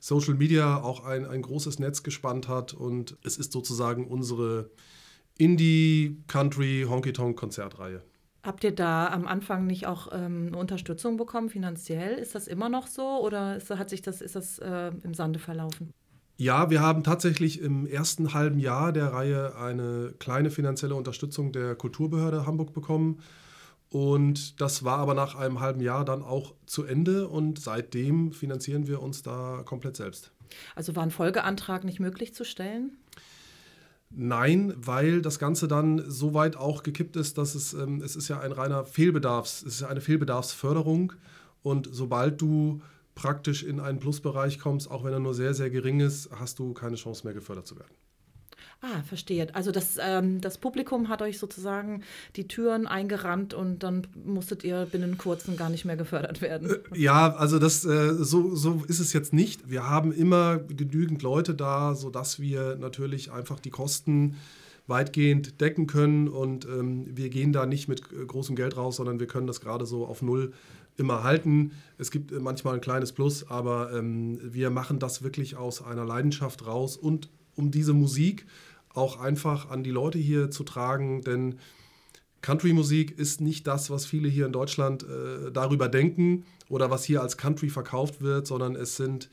Social 0.00 0.34
Media 0.34 0.82
auch 0.82 1.04
ein, 1.04 1.26
ein 1.26 1.42
großes 1.42 1.78
Netz 1.78 2.02
gespannt 2.02 2.48
hat. 2.48 2.72
Und 2.72 3.16
es 3.22 3.36
ist 3.36 3.52
sozusagen 3.52 4.06
unsere 4.06 4.70
Indie, 5.38 6.22
Habt 8.46 8.62
ihr 8.62 8.72
da 8.72 9.08
am 9.08 9.26
Anfang 9.26 9.66
nicht 9.66 9.88
auch 9.88 10.12
ähm, 10.12 10.46
eine 10.46 10.56
Unterstützung 10.56 11.16
bekommen 11.16 11.50
finanziell? 11.50 12.16
Ist 12.16 12.36
das 12.36 12.46
immer 12.46 12.68
noch 12.68 12.86
so 12.86 13.20
oder 13.20 13.56
ist, 13.56 13.68
hat 13.70 13.90
sich 13.90 14.02
das, 14.02 14.20
ist 14.20 14.36
das 14.36 14.60
äh, 14.60 14.92
im 15.02 15.14
Sande 15.14 15.40
verlaufen? 15.40 15.92
Ja, 16.36 16.70
wir 16.70 16.80
haben 16.80 17.02
tatsächlich 17.02 17.60
im 17.60 17.86
ersten 17.88 18.34
halben 18.34 18.60
Jahr 18.60 18.92
der 18.92 19.12
Reihe 19.12 19.56
eine 19.56 20.14
kleine 20.20 20.50
finanzielle 20.50 20.94
Unterstützung 20.94 21.50
der 21.50 21.74
Kulturbehörde 21.74 22.46
Hamburg 22.46 22.72
bekommen. 22.72 23.18
Und 23.90 24.60
das 24.60 24.84
war 24.84 24.98
aber 24.98 25.14
nach 25.14 25.34
einem 25.34 25.58
halben 25.58 25.80
Jahr 25.80 26.04
dann 26.04 26.22
auch 26.22 26.54
zu 26.66 26.84
Ende 26.84 27.26
und 27.26 27.58
seitdem 27.58 28.30
finanzieren 28.30 28.86
wir 28.86 29.02
uns 29.02 29.22
da 29.22 29.62
komplett 29.64 29.96
selbst. 29.96 30.30
Also 30.76 30.94
war 30.94 31.02
ein 31.02 31.10
Folgeantrag 31.10 31.82
nicht 31.82 31.98
möglich 31.98 32.32
zu 32.32 32.44
stellen? 32.44 32.96
Nein, 34.10 34.72
weil 34.76 35.20
das 35.20 35.38
Ganze 35.38 35.68
dann 35.68 36.02
so 36.08 36.32
weit 36.32 36.56
auch 36.56 36.82
gekippt 36.82 37.16
ist, 37.16 37.38
dass 37.38 37.54
es, 37.54 37.74
ähm, 37.74 38.00
es 38.02 38.16
ist 38.16 38.28
ja 38.28 38.40
ein 38.40 38.52
reiner 38.52 38.84
Fehlbedarfs, 38.84 39.62
es 39.62 39.76
ist 39.76 39.82
eine 39.82 40.00
Fehlbedarfsförderung 40.00 41.12
und 41.62 41.88
sobald 41.90 42.40
du 42.40 42.80
praktisch 43.14 43.62
in 43.64 43.80
einen 43.80 43.98
Plusbereich 43.98 44.58
kommst, 44.58 44.90
auch 44.90 45.02
wenn 45.04 45.12
er 45.12 45.18
nur 45.18 45.34
sehr, 45.34 45.54
sehr 45.54 45.70
gering 45.70 46.00
ist, 46.00 46.30
hast 46.38 46.58
du 46.58 46.72
keine 46.72 46.96
Chance 46.96 47.26
mehr 47.26 47.34
gefördert 47.34 47.66
zu 47.66 47.76
werden. 47.76 47.94
Ah, 48.82 49.02
verstehe. 49.02 49.48
Also 49.54 49.72
das, 49.72 49.96
ähm, 50.00 50.40
das 50.40 50.58
Publikum 50.58 51.08
hat 51.08 51.22
euch 51.22 51.38
sozusagen 51.38 52.02
die 52.36 52.46
Türen 52.46 52.86
eingerannt 52.86 53.54
und 53.54 53.82
dann 53.82 54.06
musstet 54.24 54.64
ihr 54.64 54.86
binnen 54.86 55.16
kurzem 55.16 55.56
gar 55.56 55.70
nicht 55.70 55.84
mehr 55.86 55.96
gefördert 55.96 56.42
werden. 56.42 56.70
Äh, 56.70 56.98
ja, 56.98 57.34
also 57.34 57.58
das, 57.58 57.84
äh, 57.84 58.14
so, 58.14 58.54
so 58.54 58.82
ist 58.86 59.00
es 59.00 59.12
jetzt 59.12 59.32
nicht. 59.32 59.70
Wir 59.70 59.88
haben 59.88 60.12
immer 60.12 60.58
genügend 60.58 61.22
Leute 61.22 61.54
da, 61.54 61.94
sodass 61.94 62.38
wir 62.38 62.76
natürlich 62.76 63.32
einfach 63.32 63.60
die 63.60 63.70
Kosten 63.70 64.36
weitgehend 64.86 65.60
decken 65.60 65.86
können 65.86 66.28
und 66.28 66.66
ähm, 66.66 67.06
wir 67.16 67.28
gehen 67.28 67.52
da 67.52 67.66
nicht 67.66 67.88
mit 67.88 68.02
äh, 68.12 68.24
großem 68.24 68.56
Geld 68.56 68.76
raus, 68.76 68.96
sondern 68.96 69.18
wir 69.18 69.26
können 69.26 69.46
das 69.46 69.60
gerade 69.60 69.86
so 69.86 70.06
auf 70.06 70.22
Null 70.22 70.52
immer 70.96 71.22
halten. 71.24 71.72
Es 71.98 72.10
gibt 72.10 72.30
äh, 72.30 72.38
manchmal 72.38 72.74
ein 72.74 72.80
kleines 72.80 73.12
Plus, 73.12 73.48
aber 73.50 73.92
ähm, 73.92 74.38
wir 74.42 74.70
machen 74.70 74.98
das 74.98 75.22
wirklich 75.22 75.56
aus 75.56 75.82
einer 75.82 76.04
Leidenschaft 76.04 76.66
raus 76.66 76.96
und 76.96 77.30
um 77.56 77.70
diese 77.70 77.92
Musik 77.92 78.46
auch 78.94 79.20
einfach 79.20 79.70
an 79.70 79.82
die 79.82 79.90
Leute 79.90 80.18
hier 80.18 80.50
zu 80.50 80.64
tragen, 80.64 81.22
denn 81.22 81.56
Country-Musik 82.42 83.18
ist 83.18 83.40
nicht 83.40 83.66
das, 83.66 83.90
was 83.90 84.06
viele 84.06 84.28
hier 84.28 84.46
in 84.46 84.52
Deutschland 84.52 85.02
äh, 85.02 85.50
darüber 85.50 85.88
denken 85.88 86.44
oder 86.68 86.90
was 86.90 87.04
hier 87.04 87.20
als 87.20 87.36
Country 87.36 87.68
verkauft 87.70 88.20
wird, 88.20 88.46
sondern 88.46 88.76
es 88.76 88.96
sind 88.96 89.28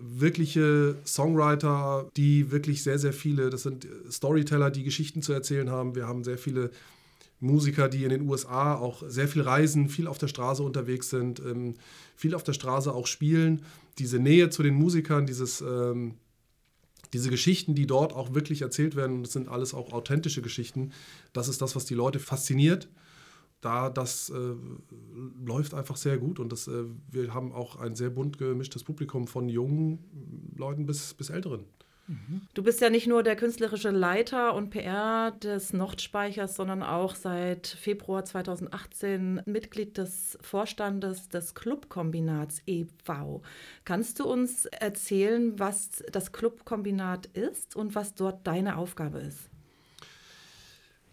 wirkliche 0.00 0.96
Songwriter, 1.04 2.08
die 2.16 2.50
wirklich 2.50 2.82
sehr, 2.82 2.98
sehr 2.98 3.12
viele, 3.12 3.50
das 3.50 3.64
sind 3.64 3.86
Storyteller, 4.10 4.70
die 4.70 4.82
Geschichten 4.82 5.20
zu 5.20 5.32
erzählen 5.32 5.70
haben. 5.70 5.94
Wir 5.94 6.06
haben 6.06 6.24
sehr 6.24 6.38
viele 6.38 6.70
Musiker, 7.40 7.88
die 7.88 8.04
in 8.04 8.10
den 8.10 8.28
USA 8.28 8.74
auch 8.74 9.02
sehr 9.06 9.28
viel 9.28 9.42
reisen, 9.42 9.88
viel 9.88 10.06
auf 10.06 10.18
der 10.18 10.28
Straße 10.28 10.62
unterwegs 10.62 11.10
sind, 11.10 11.40
ähm, 11.40 11.74
viel 12.16 12.34
auf 12.34 12.44
der 12.44 12.54
Straße 12.54 12.92
auch 12.92 13.06
spielen. 13.06 13.62
Diese 13.98 14.18
Nähe 14.18 14.50
zu 14.50 14.62
den 14.62 14.74
Musikern, 14.74 15.26
dieses, 15.26 15.60
ähm, 15.60 16.14
diese 17.14 17.30
Geschichten, 17.30 17.74
die 17.74 17.86
dort 17.86 18.12
auch 18.12 18.34
wirklich 18.34 18.62
erzählt 18.62 18.96
werden, 18.96 19.22
das 19.22 19.32
sind 19.32 19.48
alles 19.48 19.72
auch 19.72 19.92
authentische 19.92 20.42
Geschichten, 20.42 20.90
das 21.32 21.48
ist 21.48 21.62
das, 21.62 21.76
was 21.76 21.86
die 21.86 21.94
Leute 21.94 22.18
fasziniert. 22.18 22.88
Da 23.60 23.88
das 23.88 24.28
äh, 24.28 24.54
läuft 25.42 25.72
einfach 25.72 25.96
sehr 25.96 26.18
gut 26.18 26.38
und 26.38 26.52
das, 26.52 26.68
äh, 26.68 26.84
wir 27.10 27.32
haben 27.32 27.52
auch 27.52 27.76
ein 27.76 27.94
sehr 27.94 28.10
bunt 28.10 28.36
gemischtes 28.36 28.84
Publikum 28.84 29.26
von 29.26 29.48
jungen 29.48 30.52
Leuten 30.54 30.84
bis, 30.84 31.14
bis 31.14 31.30
älteren. 31.30 31.64
Du 32.52 32.62
bist 32.62 32.82
ja 32.82 32.90
nicht 32.90 33.06
nur 33.06 33.22
der 33.22 33.34
künstlerische 33.34 33.90
Leiter 33.90 34.54
und 34.54 34.68
PR 34.68 35.30
des 35.30 35.72
Nordspeichers, 35.72 36.54
sondern 36.54 36.82
auch 36.82 37.14
seit 37.14 37.66
Februar 37.66 38.24
2018 38.26 39.42
Mitglied 39.46 39.96
des 39.96 40.36
Vorstandes 40.42 41.30
des 41.30 41.54
Clubkombinats 41.54 42.60
e.V. 42.66 43.40
Kannst 43.86 44.20
du 44.20 44.24
uns 44.24 44.66
erzählen, 44.66 45.58
was 45.58 46.02
das 46.12 46.32
Clubkombinat 46.32 47.26
ist 47.26 47.74
und 47.74 47.94
was 47.94 48.14
dort 48.14 48.46
deine 48.46 48.76
Aufgabe 48.76 49.20
ist? 49.20 49.48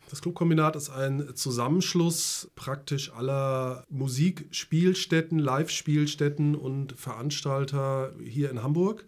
Das 0.10 0.22
Clubkombinat 0.22 0.76
ist 0.76 0.90
ein 0.90 1.36
Zusammenschluss 1.36 2.52
praktisch 2.56 3.14
aller 3.14 3.86
Musikspielstätten, 3.90 5.40
Live-Spielstätten 5.40 6.54
und 6.54 7.00
Veranstalter 7.00 8.12
hier 8.22 8.50
in 8.50 8.62
Hamburg. 8.62 9.06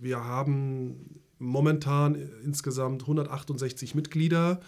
Wir 0.00 0.24
haben 0.24 1.20
momentan 1.38 2.16
insgesamt 2.44 3.02
168 3.02 3.94
Mitglieder 3.94 4.60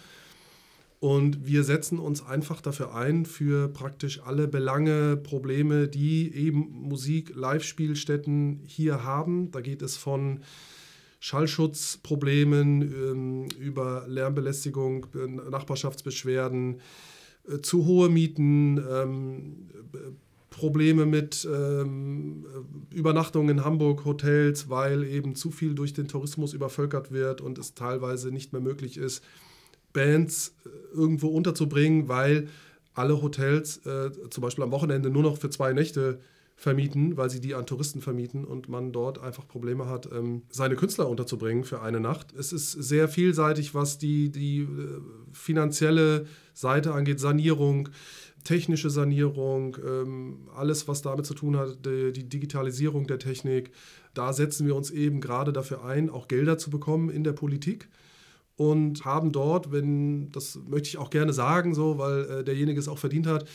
und 0.99 1.45
wir 1.45 1.63
setzen 1.63 1.99
uns 1.99 2.25
einfach 2.25 2.61
dafür 2.61 2.95
ein, 2.95 3.25
für 3.25 3.67
praktisch 3.67 4.21
alle 4.23 4.47
Belange, 4.47 5.17
Probleme, 5.17 5.87
die 5.87 6.33
eben 6.33 6.69
Musik, 6.71 7.33
Live-Spielstätten 7.35 8.61
hier 8.67 9.03
haben. 9.03 9.51
Da 9.51 9.59
geht 9.61 9.81
es 9.81 9.97
von 9.97 10.39
Schallschutzproblemen 11.19 12.81
ähm, 12.81 13.47
über 13.59 14.05
Lärmbelästigung, 14.07 15.07
Nachbarschaftsbeschwerden, 15.49 16.79
äh, 17.49 17.59
zu 17.59 17.85
hohe 17.85 18.09
Mieten, 18.09 18.77
ähm, 18.77 19.69
Probleme 20.53 21.05
mit 21.07 21.47
ähm, 21.51 22.45
Übernachtungen 22.93 23.57
in 23.57 23.65
Hamburg, 23.65 24.05
Hotels, 24.05 24.69
weil 24.69 25.03
eben 25.03 25.35
zu 25.35 25.49
viel 25.49 25.73
durch 25.73 25.93
den 25.93 26.07
Tourismus 26.07 26.53
übervölkert 26.53 27.11
wird 27.11 27.41
und 27.41 27.57
es 27.57 27.73
teilweise 27.73 28.31
nicht 28.31 28.53
mehr 28.53 28.61
möglich 28.61 28.97
ist, 28.97 29.23
Bands 29.93 30.55
äh, 30.65 30.69
irgendwo 30.95 31.29
unterzubringen, 31.29 32.07
weil 32.07 32.47
alle 32.93 33.21
Hotels 33.21 33.77
äh, 33.85 34.11
zum 34.29 34.41
Beispiel 34.43 34.63
am 34.63 34.71
Wochenende 34.71 35.09
nur 35.09 35.23
noch 35.23 35.37
für 35.37 35.49
zwei 35.49 35.73
Nächte 35.73 36.19
vermieten, 36.55 37.17
weil 37.17 37.31
sie 37.31 37.41
die 37.41 37.55
an 37.55 37.65
Touristen 37.65 37.99
vermieten 37.99 38.45
und 38.45 38.69
man 38.69 38.91
dort 38.91 39.17
einfach 39.19 39.47
Probleme 39.47 39.87
hat, 39.87 40.07
ähm, 40.13 40.43
seine 40.49 40.75
Künstler 40.75 41.09
unterzubringen 41.09 41.63
für 41.63 41.81
eine 41.81 41.99
Nacht. 41.99 42.31
Es 42.37 42.53
ist 42.53 42.71
sehr 42.71 43.09
vielseitig, 43.09 43.73
was 43.73 43.97
die, 43.97 44.29
die 44.29 44.59
äh, 44.59 44.67
finanzielle 45.31 46.27
Seite 46.53 46.93
angeht, 46.93 47.19
Sanierung 47.19 47.89
technische 48.43 48.89
Sanierung, 48.89 49.77
ähm, 49.85 50.49
alles, 50.55 50.87
was 50.87 51.01
damit 51.01 51.25
zu 51.25 51.33
tun 51.33 51.57
hat, 51.57 51.85
die, 51.85 52.27
Digitalisierung 52.27 53.07
der 53.07 53.19
Technik. 53.19 53.71
Da 54.13 54.33
setzen 54.33 54.67
wir 54.67 54.75
uns 54.75 54.91
eben 54.91 55.21
gerade 55.21 55.53
dafür 55.53 55.85
ein, 55.85 56.09
auch 56.09 56.27
Gelder 56.27 56.57
zu 56.57 56.69
bekommen 56.69 57.09
in 57.09 57.23
der 57.23 57.33
Politik 57.33 57.89
und 58.55 59.05
haben 59.05 59.31
dort, 59.31 59.71
wenn, 59.71 60.31
das 60.31 60.59
möchte 60.67 60.89
ich 60.89 60.97
auch 60.97 61.09
gerne 61.09 61.33
sagen, 61.33 61.73
so, 61.73 61.97
weil 61.97 62.25
äh, 62.25 62.43
derjenige 62.43 62.79
es 62.79 62.87
auch 62.87 62.99
verdient 62.99 63.27
hat, 63.27 63.47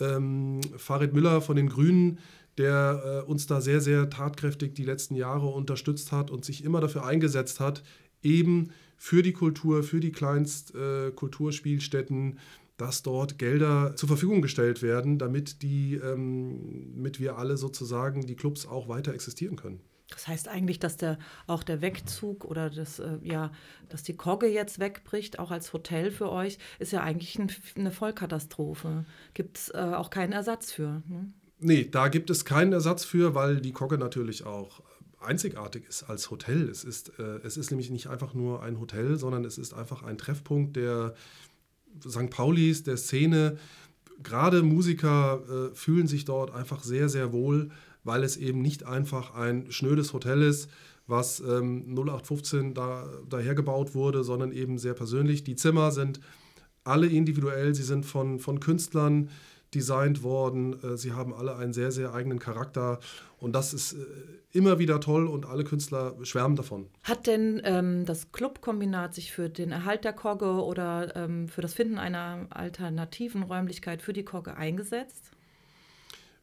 ähm, 0.00 0.60
Farid 0.76 1.12
Müller 1.12 1.40
von 1.40 1.56
den 1.56 1.68
Grünen, 1.68 2.18
der 2.58 3.24
äh, 3.26 3.28
uns 3.28 3.46
da 3.46 3.60
sehr, 3.60 3.80
sehr 3.80 4.10
tatkräftig 4.10 4.74
die 4.74 4.84
letzten 4.84 5.14
Jahre 5.16 5.46
unterstützt 5.46 6.12
hat 6.12 6.30
und 6.30 6.44
sich 6.44 6.62
immer 6.64 6.80
dafür 6.80 7.04
eingesetzt 7.04 7.58
hat, 7.60 7.82
eben 8.22 8.70
für 8.96 9.22
die 9.22 9.32
Kultur, 9.32 9.82
für 9.82 10.00
die 10.00 10.12
Kleinstkulturspielstätten, 10.12 12.32
äh, 12.32 12.36
dass 12.76 13.02
dort 13.02 13.38
Gelder 13.38 13.94
zur 13.96 14.08
Verfügung 14.08 14.42
gestellt 14.42 14.82
werden, 14.82 15.18
damit, 15.18 15.62
die, 15.62 15.94
ähm, 15.94 16.92
damit 16.96 17.20
wir 17.20 17.38
alle 17.38 17.56
sozusagen 17.56 18.26
die 18.26 18.36
Clubs 18.36 18.66
auch 18.66 18.88
weiter 18.88 19.14
existieren 19.14 19.56
können. 19.56 19.80
Das 20.08 20.28
heißt 20.28 20.48
eigentlich, 20.48 20.78
dass 20.78 20.96
der, 20.96 21.18
auch 21.46 21.62
der 21.62 21.80
Wegzug 21.80 22.44
oder 22.44 22.70
das, 22.70 22.98
äh, 22.98 23.18
ja, 23.22 23.52
dass 23.88 24.02
die 24.02 24.16
Kogge 24.16 24.46
jetzt 24.46 24.78
wegbricht, 24.78 25.38
auch 25.38 25.50
als 25.50 25.72
Hotel 25.72 26.10
für 26.10 26.30
euch, 26.30 26.58
ist 26.78 26.92
ja 26.92 27.02
eigentlich 27.02 27.38
ein, 27.38 27.50
eine 27.76 27.90
Vollkatastrophe. 27.90 29.06
Gibt 29.32 29.58
es 29.58 29.68
äh, 29.70 29.78
auch 29.78 30.10
keinen 30.10 30.32
Ersatz 30.32 30.72
für? 30.72 31.02
Ne? 31.08 31.32
Nee, 31.58 31.88
da 31.90 32.08
gibt 32.08 32.30
es 32.30 32.44
keinen 32.44 32.72
Ersatz 32.72 33.04
für, 33.04 33.34
weil 33.34 33.60
die 33.60 33.72
Kogge 33.72 33.96
natürlich 33.96 34.44
auch 34.44 34.82
einzigartig 35.20 35.86
ist 35.88 36.04
als 36.04 36.30
Hotel. 36.30 36.68
Es 36.68 36.84
ist, 36.84 37.18
äh, 37.18 37.38
es 37.42 37.56
ist 37.56 37.70
nämlich 37.70 37.90
nicht 37.90 38.08
einfach 38.08 38.34
nur 38.34 38.62
ein 38.62 38.78
Hotel, 38.78 39.16
sondern 39.16 39.44
es 39.44 39.56
ist 39.56 39.72
einfach 39.72 40.02
ein 40.02 40.18
Treffpunkt 40.18 40.76
der 40.76 41.14
St. 42.06 42.30
Paulis, 42.30 42.82
der 42.82 42.96
Szene. 42.96 43.56
Gerade 44.22 44.62
Musiker 44.62 45.42
äh, 45.48 45.74
fühlen 45.74 46.06
sich 46.06 46.24
dort 46.24 46.52
einfach 46.54 46.82
sehr, 46.82 47.08
sehr 47.08 47.32
wohl, 47.32 47.70
weil 48.04 48.22
es 48.22 48.36
eben 48.36 48.62
nicht 48.62 48.86
einfach 48.86 49.34
ein 49.34 49.70
schnödes 49.70 50.12
Hotel 50.12 50.42
ist, 50.42 50.68
was 51.06 51.40
ähm, 51.40 51.94
0815 51.94 52.74
da, 52.74 53.06
dahergebaut 53.28 53.94
wurde, 53.94 54.24
sondern 54.24 54.52
eben 54.52 54.78
sehr 54.78 54.94
persönlich. 54.94 55.44
Die 55.44 55.56
Zimmer 55.56 55.90
sind 55.90 56.20
alle 56.84 57.06
individuell, 57.06 57.74
sie 57.74 57.82
sind 57.82 58.06
von, 58.06 58.38
von 58.38 58.60
Künstlern 58.60 59.30
designt 59.74 60.22
worden. 60.22 60.76
Äh, 60.82 60.96
sie 60.96 61.12
haben 61.12 61.34
alle 61.34 61.56
einen 61.56 61.72
sehr, 61.72 61.92
sehr 61.92 62.14
eigenen 62.14 62.38
Charakter 62.38 63.00
und 63.38 63.54
das 63.54 63.74
ist 63.74 63.94
äh, 63.94 63.96
immer 64.52 64.78
wieder 64.78 65.00
toll 65.00 65.26
und 65.26 65.46
alle 65.46 65.64
Künstler 65.64 66.14
schwärmen 66.22 66.56
davon. 66.56 66.86
Hat 67.02 67.26
denn 67.26 67.60
ähm, 67.64 68.06
das 68.06 68.32
Clubkombinat 68.32 69.14
sich 69.14 69.32
für 69.32 69.48
den 69.48 69.72
Erhalt 69.72 70.04
der 70.04 70.12
Kogge 70.12 70.62
oder 70.62 71.14
ähm, 71.16 71.48
für 71.48 71.60
das 71.60 71.74
Finden 71.74 71.98
einer 71.98 72.46
alternativen 72.50 73.42
Räumlichkeit 73.42 74.00
für 74.00 74.12
die 74.12 74.24
Kogge 74.24 74.56
eingesetzt? 74.56 75.30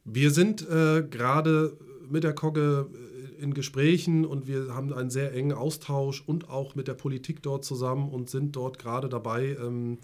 Wir 0.04 0.30
sind 0.30 0.68
äh, 0.68 1.02
gerade 1.02 1.76
mit 2.08 2.24
der 2.24 2.34
Kogge 2.34 2.88
äh, 2.92 3.42
in 3.42 3.54
Gesprächen 3.54 4.24
und 4.24 4.46
wir 4.46 4.74
haben 4.74 4.92
einen 4.92 5.10
sehr 5.10 5.32
engen 5.32 5.52
Austausch 5.52 6.22
und 6.26 6.50
auch 6.50 6.74
mit 6.74 6.88
der 6.88 6.94
Politik 6.94 7.42
dort 7.42 7.64
zusammen 7.64 8.10
und 8.10 8.30
sind 8.30 8.54
dort 8.54 8.78
gerade 8.78 9.08
dabei, 9.08 9.56
ähm, 9.60 9.98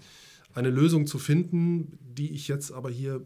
eine 0.55 0.71
Lösung 0.71 1.07
zu 1.07 1.19
finden, 1.19 1.99
die 2.01 2.33
ich 2.33 2.49
jetzt 2.49 2.73
aber 2.73 2.91
hier 2.91 3.25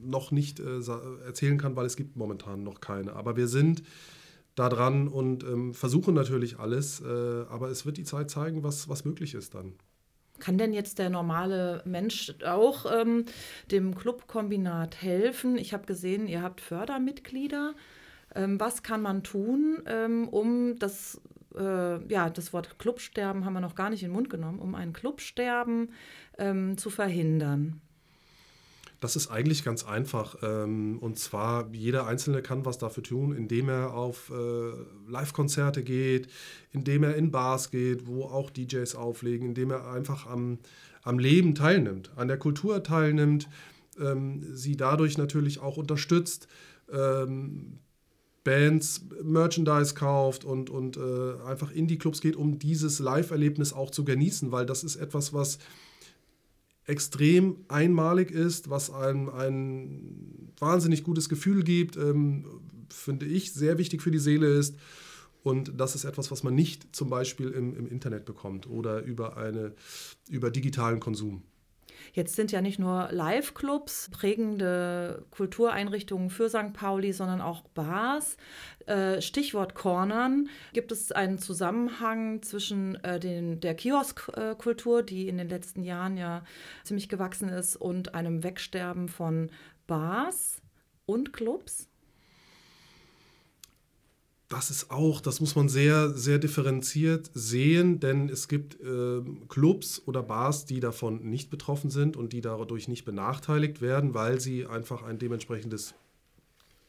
noch 0.00 0.30
nicht 0.32 0.60
äh, 0.60 0.80
erzählen 1.24 1.58
kann, 1.58 1.76
weil 1.76 1.86
es 1.86 1.96
gibt 1.96 2.16
momentan 2.16 2.62
noch 2.62 2.80
keine. 2.80 3.14
Aber 3.14 3.36
wir 3.36 3.48
sind 3.48 3.82
da 4.54 4.68
dran 4.68 5.08
und 5.08 5.44
ähm, 5.44 5.72
versuchen 5.74 6.14
natürlich 6.14 6.58
alles, 6.58 7.00
äh, 7.00 7.04
aber 7.48 7.68
es 7.70 7.86
wird 7.86 7.96
die 7.96 8.04
Zeit 8.04 8.30
zeigen, 8.30 8.62
was, 8.62 8.88
was 8.88 9.04
möglich 9.04 9.34
ist 9.34 9.54
dann. 9.54 9.74
Kann 10.38 10.58
denn 10.58 10.72
jetzt 10.72 10.98
der 10.98 11.08
normale 11.08 11.82
Mensch 11.84 12.34
auch 12.44 12.84
ähm, 12.92 13.26
dem 13.70 13.94
Clubkombinat 13.94 15.00
helfen? 15.00 15.56
Ich 15.56 15.72
habe 15.72 15.86
gesehen, 15.86 16.26
ihr 16.26 16.42
habt 16.42 16.60
Fördermitglieder. 16.60 17.74
Ähm, 18.34 18.58
was 18.58 18.82
kann 18.82 19.02
man 19.02 19.22
tun, 19.22 19.82
ähm, 19.86 20.28
um 20.28 20.78
das, 20.78 21.20
äh, 21.56 22.06
ja, 22.12 22.30
das 22.30 22.52
Wort 22.52 22.78
Clubsterben 22.78 23.44
haben 23.44 23.54
wir 23.54 23.60
noch 23.60 23.74
gar 23.74 23.90
nicht 23.90 24.02
in 24.02 24.10
den 24.10 24.14
Mund 24.14 24.30
genommen, 24.30 24.58
um 24.58 24.74
ein 24.74 24.92
Clubsterben 24.92 25.92
ähm, 26.38 26.76
zu 26.78 26.90
verhindern? 26.90 27.80
Das 29.02 29.16
ist 29.16 29.32
eigentlich 29.32 29.64
ganz 29.64 29.84
einfach. 29.84 30.36
Ähm, 30.42 30.98
und 31.00 31.18
zwar, 31.18 31.68
jeder 31.72 32.06
Einzelne 32.06 32.40
kann 32.40 32.64
was 32.64 32.78
dafür 32.78 33.02
tun, 33.02 33.34
indem 33.34 33.68
er 33.68 33.94
auf 33.94 34.30
äh, 34.30 35.10
Live-Konzerte 35.10 35.82
geht, 35.82 36.28
indem 36.70 37.02
er 37.02 37.16
in 37.16 37.32
Bars 37.32 37.72
geht, 37.72 38.06
wo 38.06 38.24
auch 38.24 38.48
DJs 38.50 38.94
auflegen, 38.94 39.48
indem 39.48 39.72
er 39.72 39.90
einfach 39.90 40.28
am, 40.28 40.58
am 41.02 41.18
Leben 41.18 41.56
teilnimmt, 41.56 42.12
an 42.14 42.28
der 42.28 42.38
Kultur 42.38 42.84
teilnimmt, 42.84 43.48
ähm, 43.98 44.44
sie 44.54 44.76
dadurch 44.76 45.18
natürlich 45.18 45.58
auch 45.58 45.78
unterstützt. 45.78 46.46
Bands 48.44 49.04
Merchandise 49.22 49.94
kauft 49.94 50.44
und, 50.44 50.68
und 50.70 50.96
äh, 50.96 51.42
einfach 51.46 51.70
in 51.70 51.86
die 51.86 51.98
Clubs 51.98 52.20
geht, 52.20 52.36
um 52.36 52.58
dieses 52.58 52.98
Live-Erlebnis 52.98 53.72
auch 53.72 53.90
zu 53.90 54.04
genießen, 54.04 54.50
weil 54.50 54.66
das 54.66 54.82
ist 54.82 54.96
etwas, 54.96 55.32
was 55.32 55.58
extrem 56.84 57.56
einmalig 57.68 58.30
ist, 58.30 58.68
was 58.68 58.90
einem 58.90 59.28
ein 59.28 60.52
wahnsinnig 60.58 61.04
gutes 61.04 61.28
Gefühl 61.28 61.62
gibt, 61.62 61.96
ähm, 61.96 62.44
finde 62.88 63.26
ich, 63.26 63.52
sehr 63.52 63.78
wichtig 63.78 64.02
für 64.02 64.10
die 64.10 64.18
Seele 64.18 64.48
ist. 64.48 64.76
Und 65.42 65.80
das 65.80 65.94
ist 65.94 66.04
etwas, 66.04 66.30
was 66.30 66.42
man 66.42 66.54
nicht 66.54 66.94
zum 66.94 67.10
Beispiel 67.10 67.48
im, 67.50 67.76
im 67.76 67.88
Internet 67.88 68.24
bekommt 68.24 68.68
oder 68.68 69.02
über, 69.02 69.36
eine, 69.36 69.74
über 70.28 70.50
digitalen 70.50 71.00
Konsum. 71.00 71.42
Jetzt 72.12 72.36
sind 72.36 72.52
ja 72.52 72.60
nicht 72.60 72.78
nur 72.78 73.08
Live-Clubs 73.10 74.10
prägende 74.10 75.24
Kultureinrichtungen 75.30 76.30
für 76.30 76.48
St. 76.48 76.72
Pauli, 76.72 77.12
sondern 77.12 77.40
auch 77.40 77.62
Bars. 77.74 78.36
Äh, 78.86 79.20
Stichwort 79.20 79.74
Cornern. 79.74 80.48
Gibt 80.72 80.92
es 80.92 81.12
einen 81.12 81.38
Zusammenhang 81.38 82.42
zwischen 82.42 82.96
äh, 83.04 83.20
den, 83.20 83.60
der 83.60 83.74
Kioskkultur, 83.74 85.02
die 85.02 85.28
in 85.28 85.38
den 85.38 85.48
letzten 85.48 85.82
Jahren 85.82 86.16
ja 86.16 86.44
ziemlich 86.84 87.08
gewachsen 87.08 87.48
ist, 87.48 87.76
und 87.76 88.14
einem 88.14 88.42
Wegsterben 88.42 89.08
von 89.08 89.50
Bars 89.86 90.60
und 91.06 91.32
Clubs? 91.32 91.88
Das 94.52 94.70
ist 94.70 94.90
auch, 94.90 95.22
das 95.22 95.40
muss 95.40 95.56
man 95.56 95.70
sehr, 95.70 96.10
sehr 96.10 96.38
differenziert 96.38 97.30
sehen, 97.32 98.00
denn 98.00 98.28
es 98.28 98.48
gibt 98.48 98.78
äh, 98.82 99.22
Clubs 99.48 100.02
oder 100.04 100.22
Bars, 100.22 100.66
die 100.66 100.78
davon 100.78 101.22
nicht 101.30 101.48
betroffen 101.48 101.88
sind 101.88 102.18
und 102.18 102.34
die 102.34 102.42
dadurch 102.42 102.86
nicht 102.86 103.06
benachteiligt 103.06 103.80
werden, 103.80 104.12
weil 104.12 104.40
sie 104.40 104.66
einfach 104.66 105.04
ein 105.04 105.18
dementsprechendes 105.18 105.94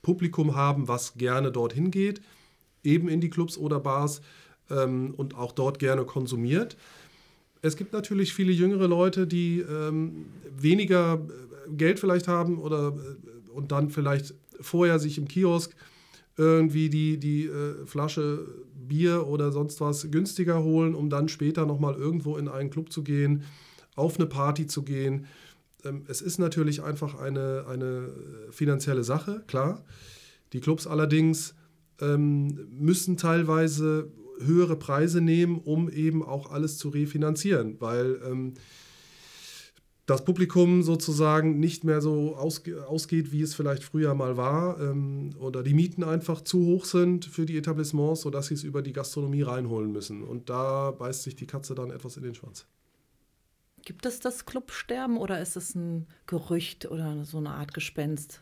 Publikum 0.01 0.55
haben, 0.55 0.89
was 0.89 1.13
gerne 1.13 1.53
dorthin 1.53 1.89
geht, 1.89 2.21
eben 2.83 3.07
in 3.07 3.21
die 3.21 3.29
Clubs 3.29 3.57
oder 3.57 3.79
Bars 3.79 4.19
ähm, 4.69 5.13
und 5.15 5.35
auch 5.35 5.53
dort 5.53 5.79
gerne 5.79 6.03
konsumiert. 6.03 6.75
Es 7.61 7.77
gibt 7.77 7.93
natürlich 7.93 8.33
viele 8.33 8.51
jüngere 8.51 8.87
Leute, 8.87 9.25
die 9.25 9.61
ähm, 9.61 10.25
weniger 10.53 11.13
äh, 11.13 11.71
Geld 11.75 12.01
vielleicht 12.01 12.27
haben 12.27 12.59
oder 12.59 12.89
äh, 12.89 13.51
und 13.51 13.71
dann 13.71 13.89
vielleicht 13.89 14.33
vorher 14.59 14.99
sich 14.99 15.17
im 15.17 15.29
Kiosk 15.29 15.73
irgendwie 16.37 16.89
die, 16.89 17.17
die 17.17 17.45
äh, 17.45 17.85
Flasche 17.85 18.47
Bier 18.73 19.27
oder 19.27 19.51
sonst 19.51 19.79
was 19.81 20.09
günstiger 20.09 20.63
holen, 20.63 20.95
um 20.95 21.09
dann 21.09 21.29
später 21.29 21.65
nochmal 21.65 21.95
irgendwo 21.95 22.37
in 22.37 22.47
einen 22.47 22.69
Club 22.69 22.91
zu 22.91 23.03
gehen, 23.03 23.43
auf 23.95 24.17
eine 24.17 24.25
Party 24.25 24.67
zu 24.67 24.83
gehen. 24.83 25.25
Ähm, 25.83 26.03
es 26.07 26.21
ist 26.21 26.39
natürlich 26.39 26.83
einfach 26.83 27.19
eine, 27.19 27.65
eine 27.69 28.09
finanzielle 28.51 29.03
Sache, 29.03 29.43
klar. 29.47 29.83
Die 30.53 30.59
Clubs 30.59 30.87
allerdings 30.87 31.55
ähm, 32.01 32.67
müssen 32.71 33.17
teilweise 33.17 34.11
höhere 34.39 34.75
Preise 34.75 35.21
nehmen, 35.21 35.59
um 35.59 35.89
eben 35.89 36.23
auch 36.23 36.51
alles 36.51 36.77
zu 36.77 36.89
refinanzieren, 36.89 37.77
weil 37.79 38.19
ähm, 38.25 38.53
das 40.05 40.25
Publikum 40.25 40.83
sozusagen 40.83 41.59
nicht 41.59 41.83
mehr 41.85 42.01
so 42.01 42.35
ausge 42.35 42.85
ausgeht, 42.87 43.31
wie 43.31 43.41
es 43.41 43.55
vielleicht 43.55 43.83
früher 43.83 44.13
mal 44.13 44.35
war, 44.35 44.79
ähm, 44.81 45.29
oder 45.39 45.63
die 45.63 45.73
Mieten 45.73 46.03
einfach 46.03 46.41
zu 46.41 46.65
hoch 46.65 46.85
sind 46.85 47.25
für 47.25 47.45
die 47.45 47.57
Etablissements, 47.57 48.21
sodass 48.21 48.47
sie 48.47 48.53
es 48.55 48.63
über 48.63 48.81
die 48.81 48.91
Gastronomie 48.91 49.43
reinholen 49.43 49.91
müssen. 49.91 50.23
Und 50.23 50.49
da 50.49 50.91
beißt 50.91 51.23
sich 51.23 51.35
die 51.35 51.47
Katze 51.47 51.73
dann 51.73 51.89
etwas 51.89 52.17
in 52.17 52.23
den 52.23 52.35
Schwanz. 52.35 52.65
Gibt 53.85 54.05
es 54.05 54.19
das 54.19 54.45
Clubsterben 54.45 55.17
oder 55.17 55.41
ist 55.41 55.55
es 55.55 55.75
ein 55.75 56.07
Gerücht 56.25 56.89
oder 56.89 57.23
so 57.25 57.37
eine 57.37 57.51
Art 57.51 57.73
Gespenst? 57.73 58.41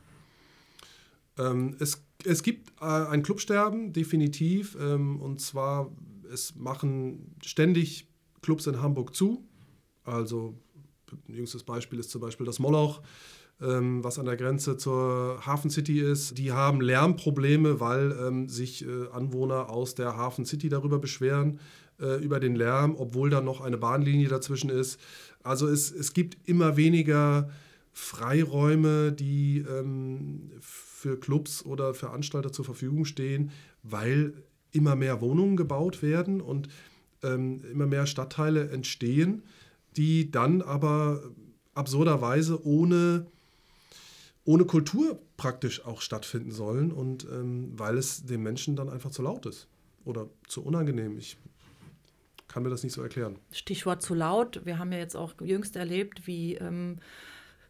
Ähm, 1.37 1.75
es, 1.79 2.03
es 2.25 2.43
gibt 2.43 2.71
äh, 2.81 2.85
ein 2.85 3.23
Clubsterben, 3.23 3.93
definitiv. 3.93 4.77
Ähm, 4.79 5.19
und 5.19 5.41
zwar, 5.41 5.91
es 6.31 6.55
machen 6.55 7.35
ständig 7.43 8.07
Clubs 8.41 8.67
in 8.67 8.81
Hamburg 8.81 9.15
zu. 9.15 9.43
Also 10.03 10.55
jüngstes 11.27 11.63
Beispiel 11.63 11.99
ist 11.99 12.09
zum 12.09 12.21
Beispiel 12.21 12.45
das 12.45 12.59
Moloch, 12.59 13.01
ähm, 13.61 14.03
was 14.03 14.17
an 14.17 14.25
der 14.25 14.37
Grenze 14.37 14.77
zur 14.77 15.45
Hafen 15.45 15.69
City 15.69 15.99
ist. 15.99 16.37
Die 16.37 16.51
haben 16.51 16.81
Lärmprobleme, 16.81 17.79
weil 17.79 18.11
ähm, 18.19 18.49
sich 18.49 18.85
äh, 18.85 19.07
Anwohner 19.11 19.69
aus 19.69 19.95
der 19.95 20.17
Hafen 20.17 20.45
City 20.45 20.69
darüber 20.69 20.99
beschweren, 20.99 21.59
äh, 21.99 22.23
über 22.23 22.39
den 22.39 22.55
Lärm, 22.55 22.95
obwohl 22.97 23.29
da 23.29 23.41
noch 23.41 23.61
eine 23.61 23.77
Bahnlinie 23.77 24.29
dazwischen 24.29 24.69
ist. 24.69 24.99
Also 25.43 25.67
es, 25.67 25.91
es 25.91 26.13
gibt 26.13 26.37
immer 26.47 26.75
weniger 26.77 27.49
Freiräume, 27.93 29.11
die 29.11 29.59
ähm, 29.59 30.51
für 30.59 31.19
Clubs 31.19 31.65
oder 31.65 31.93
Veranstalter 31.93 32.51
zur 32.51 32.65
Verfügung 32.65 33.05
stehen, 33.05 33.51
weil 33.83 34.33
immer 34.71 34.95
mehr 34.95 35.21
Wohnungen 35.21 35.57
gebaut 35.57 36.01
werden 36.01 36.41
und 36.41 36.69
ähm, 37.23 37.61
immer 37.71 37.85
mehr 37.85 38.05
Stadtteile 38.05 38.69
entstehen 38.69 39.43
die 39.97 40.31
dann 40.31 40.61
aber 40.61 41.21
absurderweise 41.73 42.65
ohne, 42.65 43.27
ohne 44.43 44.65
Kultur 44.65 45.19
praktisch 45.37 45.85
auch 45.85 46.01
stattfinden 46.01 46.51
sollen 46.51 46.91
und 46.91 47.25
ähm, 47.25 47.71
weil 47.77 47.97
es 47.97 48.25
den 48.25 48.41
Menschen 48.43 48.75
dann 48.75 48.89
einfach 48.89 49.11
zu 49.11 49.21
laut 49.21 49.45
ist 49.45 49.67
oder 50.05 50.29
zu 50.47 50.63
unangenehm. 50.63 51.17
Ich 51.17 51.37
kann 52.47 52.63
mir 52.63 52.69
das 52.69 52.83
nicht 52.83 52.93
so 52.93 53.01
erklären. 53.01 53.39
Stichwort 53.51 54.01
zu 54.01 54.13
laut. 54.13 54.61
Wir 54.65 54.77
haben 54.77 54.91
ja 54.91 54.97
jetzt 54.97 55.15
auch 55.15 55.33
jüngst 55.41 55.75
erlebt, 55.77 56.27
wie 56.27 56.55
ähm, 56.55 56.97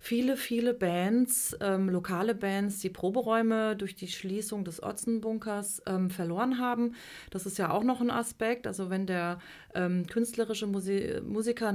viele, 0.02 0.36
viele 0.36 0.74
Bands, 0.74 1.56
ähm, 1.62 1.88
lokale 1.88 2.34
Bands, 2.34 2.80
die 2.80 2.90
Proberäume 2.90 3.76
durch 3.76 3.96
die 3.96 4.08
Schließung 4.08 4.66
des 4.66 4.82
Otzenbunkers 4.82 5.84
ähm, 5.86 6.10
verloren 6.10 6.58
haben. 6.58 6.96
Das 7.30 7.46
ist 7.46 7.60
ja 7.60 7.70
auch 7.70 7.84
noch 7.84 8.02
ein 8.02 8.10
Aspekt. 8.10 8.66
Also 8.66 8.90
wenn 8.90 9.06
der 9.06 9.40
ähm, 9.76 10.08
künstlerische 10.08 10.66
Musi 10.66 11.22
Musiker 11.24 11.72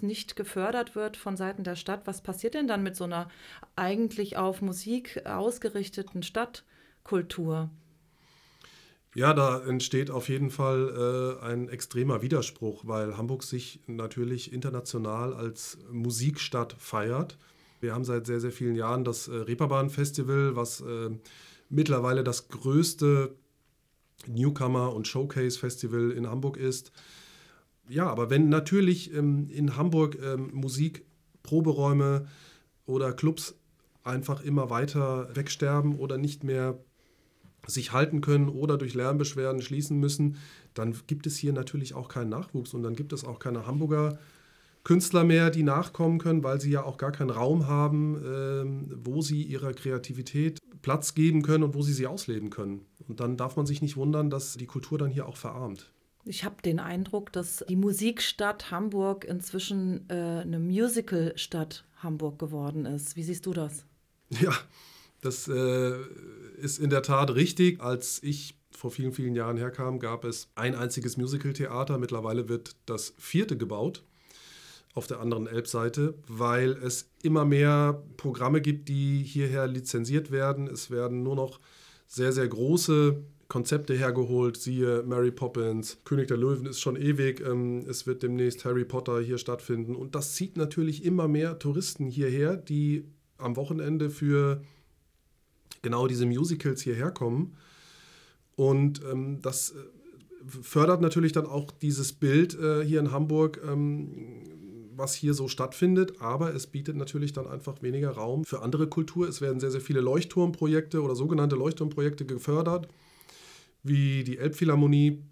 nicht 0.00 0.36
gefördert 0.36 0.96
wird 0.96 1.18
von 1.18 1.36
Seiten 1.36 1.64
der 1.64 1.76
Stadt, 1.76 2.06
was 2.06 2.22
passiert 2.22 2.54
denn 2.54 2.66
dann 2.66 2.82
mit 2.82 2.96
so 2.96 3.04
einer 3.04 3.28
eigentlich 3.76 4.38
auf 4.38 4.62
Musik 4.62 5.26
ausgerichteten 5.26 6.22
Stadtkultur? 6.22 7.68
Ja, 9.14 9.34
da 9.34 9.62
entsteht 9.64 10.10
auf 10.10 10.30
jeden 10.30 10.50
Fall 10.50 11.38
äh, 11.42 11.44
ein 11.44 11.68
extremer 11.68 12.22
Widerspruch, 12.22 12.84
weil 12.86 13.18
Hamburg 13.18 13.42
sich 13.42 13.80
natürlich 13.86 14.52
international 14.52 15.34
als 15.34 15.78
Musikstadt 15.90 16.74
feiert 16.78 17.36
wir 17.86 17.94
haben 17.94 18.04
seit 18.04 18.26
sehr, 18.26 18.40
sehr 18.40 18.50
vielen 18.50 18.74
Jahren 18.74 19.04
das 19.04 19.28
äh, 19.28 19.34
Reeperbahn-Festival, 19.36 20.56
was 20.56 20.80
äh, 20.80 21.10
mittlerweile 21.68 22.24
das 22.24 22.48
größte 22.48 23.36
Newcomer- 24.26 24.92
und 24.92 25.06
Showcase-Festival 25.06 26.10
in 26.10 26.28
Hamburg 26.28 26.56
ist. 26.56 26.90
Ja, 27.88 28.08
aber 28.08 28.28
wenn 28.28 28.48
natürlich 28.48 29.14
ähm, 29.14 29.48
in 29.50 29.76
Hamburg 29.76 30.18
ähm, 30.20 30.50
Musik, 30.52 31.06
Proberäume 31.44 32.26
oder 32.86 33.12
Clubs 33.12 33.54
einfach 34.02 34.42
immer 34.42 34.68
weiter 34.68 35.28
wegsterben 35.36 35.94
oder 35.94 36.18
nicht 36.18 36.42
mehr 36.42 36.80
sich 37.68 37.92
halten 37.92 38.20
können 38.20 38.48
oder 38.48 38.78
durch 38.78 38.94
Lärmbeschwerden 38.94 39.62
schließen 39.62 39.98
müssen, 40.00 40.38
dann 40.74 40.96
gibt 41.06 41.28
es 41.28 41.36
hier 41.36 41.52
natürlich 41.52 41.94
auch 41.94 42.08
keinen 42.08 42.30
Nachwuchs 42.30 42.74
und 42.74 42.82
dann 42.82 42.96
gibt 42.96 43.12
es 43.12 43.24
auch 43.24 43.38
keine 43.38 43.64
Hamburger 43.64 44.18
Künstler 44.86 45.24
mehr, 45.24 45.50
die 45.50 45.64
nachkommen 45.64 46.20
können, 46.20 46.44
weil 46.44 46.60
sie 46.60 46.70
ja 46.70 46.84
auch 46.84 46.96
gar 46.96 47.10
keinen 47.10 47.30
Raum 47.30 47.66
haben, 47.66 48.22
ähm, 48.24 48.88
wo 49.02 49.20
sie 49.20 49.42
ihrer 49.42 49.72
Kreativität 49.72 50.60
Platz 50.80 51.14
geben 51.14 51.42
können 51.42 51.64
und 51.64 51.74
wo 51.74 51.82
sie 51.82 51.92
sie 51.92 52.06
ausleben 52.06 52.50
können. 52.50 52.86
Und 53.08 53.18
dann 53.18 53.36
darf 53.36 53.56
man 53.56 53.66
sich 53.66 53.82
nicht 53.82 53.96
wundern, 53.96 54.30
dass 54.30 54.54
die 54.54 54.66
Kultur 54.66 54.96
dann 54.96 55.10
hier 55.10 55.26
auch 55.26 55.38
verarmt. 55.38 55.90
Ich 56.24 56.44
habe 56.44 56.62
den 56.62 56.78
Eindruck, 56.78 57.32
dass 57.32 57.64
die 57.68 57.74
Musikstadt 57.74 58.70
Hamburg 58.70 59.24
inzwischen 59.24 60.08
äh, 60.08 60.42
eine 60.42 60.60
Musicalstadt 60.60 61.84
Hamburg 61.96 62.38
geworden 62.38 62.86
ist. 62.86 63.16
Wie 63.16 63.24
siehst 63.24 63.44
du 63.44 63.52
das? 63.52 63.84
Ja, 64.40 64.52
das 65.20 65.48
äh, 65.48 65.96
ist 66.58 66.78
in 66.78 66.90
der 66.90 67.02
Tat 67.02 67.34
richtig. 67.34 67.80
Als 67.80 68.22
ich 68.22 68.56
vor 68.70 68.92
vielen, 68.92 69.10
vielen 69.10 69.34
Jahren 69.34 69.56
herkam, 69.56 69.98
gab 69.98 70.22
es 70.22 70.48
ein 70.54 70.76
einziges 70.76 71.16
Musicaltheater. 71.16 71.98
Mittlerweile 71.98 72.48
wird 72.48 72.76
das 72.86 73.14
vierte 73.18 73.56
gebaut 73.56 74.04
auf 74.96 75.06
der 75.06 75.20
anderen 75.20 75.46
Elbseite, 75.46 76.14
weil 76.26 76.72
es 76.72 77.10
immer 77.22 77.44
mehr 77.44 78.02
Programme 78.16 78.62
gibt, 78.62 78.88
die 78.88 79.22
hierher 79.22 79.66
lizenziert 79.66 80.30
werden. 80.30 80.66
Es 80.68 80.90
werden 80.90 81.22
nur 81.22 81.36
noch 81.36 81.60
sehr, 82.06 82.32
sehr 82.32 82.48
große 82.48 83.22
Konzepte 83.48 83.92
hergeholt, 83.94 84.56
siehe 84.56 85.02
Mary 85.02 85.30
Poppins, 85.30 85.98
König 86.04 86.28
der 86.28 86.38
Löwen 86.38 86.64
ist 86.64 86.80
schon 86.80 86.96
ewig, 86.96 87.40
ähm, 87.46 87.84
es 87.86 88.06
wird 88.06 88.22
demnächst 88.22 88.64
Harry 88.64 88.86
Potter 88.86 89.20
hier 89.20 89.36
stattfinden. 89.36 89.94
Und 89.94 90.14
das 90.14 90.34
zieht 90.34 90.56
natürlich 90.56 91.04
immer 91.04 91.28
mehr 91.28 91.58
Touristen 91.58 92.06
hierher, 92.06 92.56
die 92.56 93.04
am 93.36 93.54
Wochenende 93.56 94.08
für 94.08 94.62
genau 95.82 96.06
diese 96.06 96.24
Musicals 96.24 96.80
hierher 96.80 97.10
kommen. 97.10 97.54
Und 98.56 99.02
ähm, 99.04 99.42
das 99.42 99.72
äh, 99.72 99.74
fördert 100.62 101.02
natürlich 101.02 101.32
dann 101.32 101.46
auch 101.46 101.70
dieses 101.70 102.14
Bild 102.14 102.58
äh, 102.58 102.82
hier 102.82 102.98
in 103.00 103.12
Hamburg, 103.12 103.60
ähm, 103.62 104.55
was 104.96 105.14
hier 105.14 105.34
so 105.34 105.48
stattfindet, 105.48 106.20
aber 106.20 106.54
es 106.54 106.66
bietet 106.66 106.96
natürlich 106.96 107.32
dann 107.32 107.46
einfach 107.46 107.82
weniger 107.82 108.10
Raum 108.10 108.44
für 108.44 108.62
andere 108.62 108.88
Kultur. 108.88 109.28
Es 109.28 109.40
werden 109.40 109.60
sehr, 109.60 109.70
sehr 109.70 109.80
viele 109.80 110.00
Leuchtturmprojekte 110.00 111.02
oder 111.02 111.14
sogenannte 111.14 111.56
Leuchtturmprojekte 111.56 112.24
gefördert, 112.24 112.88
wie 113.82 114.24
die 114.24 114.38
Elbphilharmonie 114.38 115.22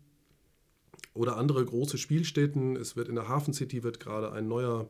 oder 1.15 1.37
andere 1.37 1.65
große 1.65 1.99
Spielstätten. 1.99 2.77
Es 2.77 2.97
wird 2.97 3.09
in 3.09 3.15
der 3.15 3.29
Hafen 3.29 3.55
City 3.55 3.83
wird 3.83 4.01
gerade 4.01 4.33
ein 4.33 4.49
neuer 4.49 4.89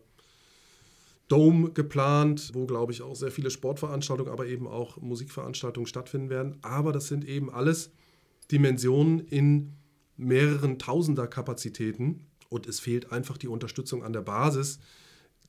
Dome 1.29 1.71
geplant, 1.71 2.51
wo, 2.53 2.67
glaube 2.67 2.93
ich, 2.93 3.03
auch 3.03 3.17
sehr 3.17 3.31
viele 3.31 3.51
Sportveranstaltungen, 3.51 4.33
aber 4.33 4.47
eben 4.47 4.67
auch 4.67 5.01
Musikveranstaltungen 5.01 5.87
stattfinden 5.87 6.31
werden. 6.31 6.59
Aber 6.63 6.93
das 6.93 7.09
sind 7.09 7.25
eben 7.25 7.51
alles 7.51 7.91
Dimensionen 8.51 9.21
in 9.21 9.73
mehreren 10.17 10.79
Tausender 10.79 11.27
Kapazitäten. 11.27 12.27
Und 12.55 12.69
es 12.69 12.79
fehlt 12.79 13.11
einfach 13.11 13.37
die 13.37 13.49
Unterstützung 13.49 14.05
an 14.05 14.12
der 14.12 14.23
Basis, 14.23 14.79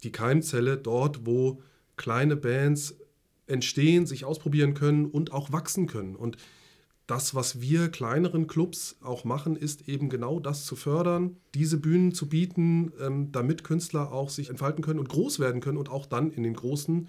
die 0.03 0.11
Keimzelle 0.11 0.75
dort, 0.75 1.25
wo 1.25 1.61
kleine 1.97 2.35
Bands 2.35 2.95
entstehen, 3.47 4.07
sich 4.07 4.25
ausprobieren 4.25 4.73
können 4.73 5.05
und 5.05 5.31
auch 5.31 5.51
wachsen 5.51 5.85
können. 5.85 6.15
Und 6.15 6.37
das, 7.05 7.35
was 7.35 7.61
wir 7.61 7.89
kleineren 7.89 8.47
Clubs 8.47 8.97
auch 9.01 9.23
machen, 9.23 9.55
ist 9.55 9.87
eben 9.87 10.09
genau 10.09 10.39
das 10.39 10.65
zu 10.65 10.75
fördern, 10.75 11.37
diese 11.53 11.77
Bühnen 11.77 12.11
zu 12.11 12.27
bieten, 12.27 12.91
ähm, 12.99 13.31
damit 13.31 13.63
Künstler 13.63 14.11
auch 14.11 14.31
sich 14.31 14.49
entfalten 14.49 14.83
können 14.83 14.99
und 14.99 15.09
groß 15.09 15.39
werden 15.39 15.61
können 15.61 15.77
und 15.77 15.89
auch 15.89 16.07
dann 16.07 16.31
in 16.31 16.41
den 16.41 16.55
großen 16.55 17.07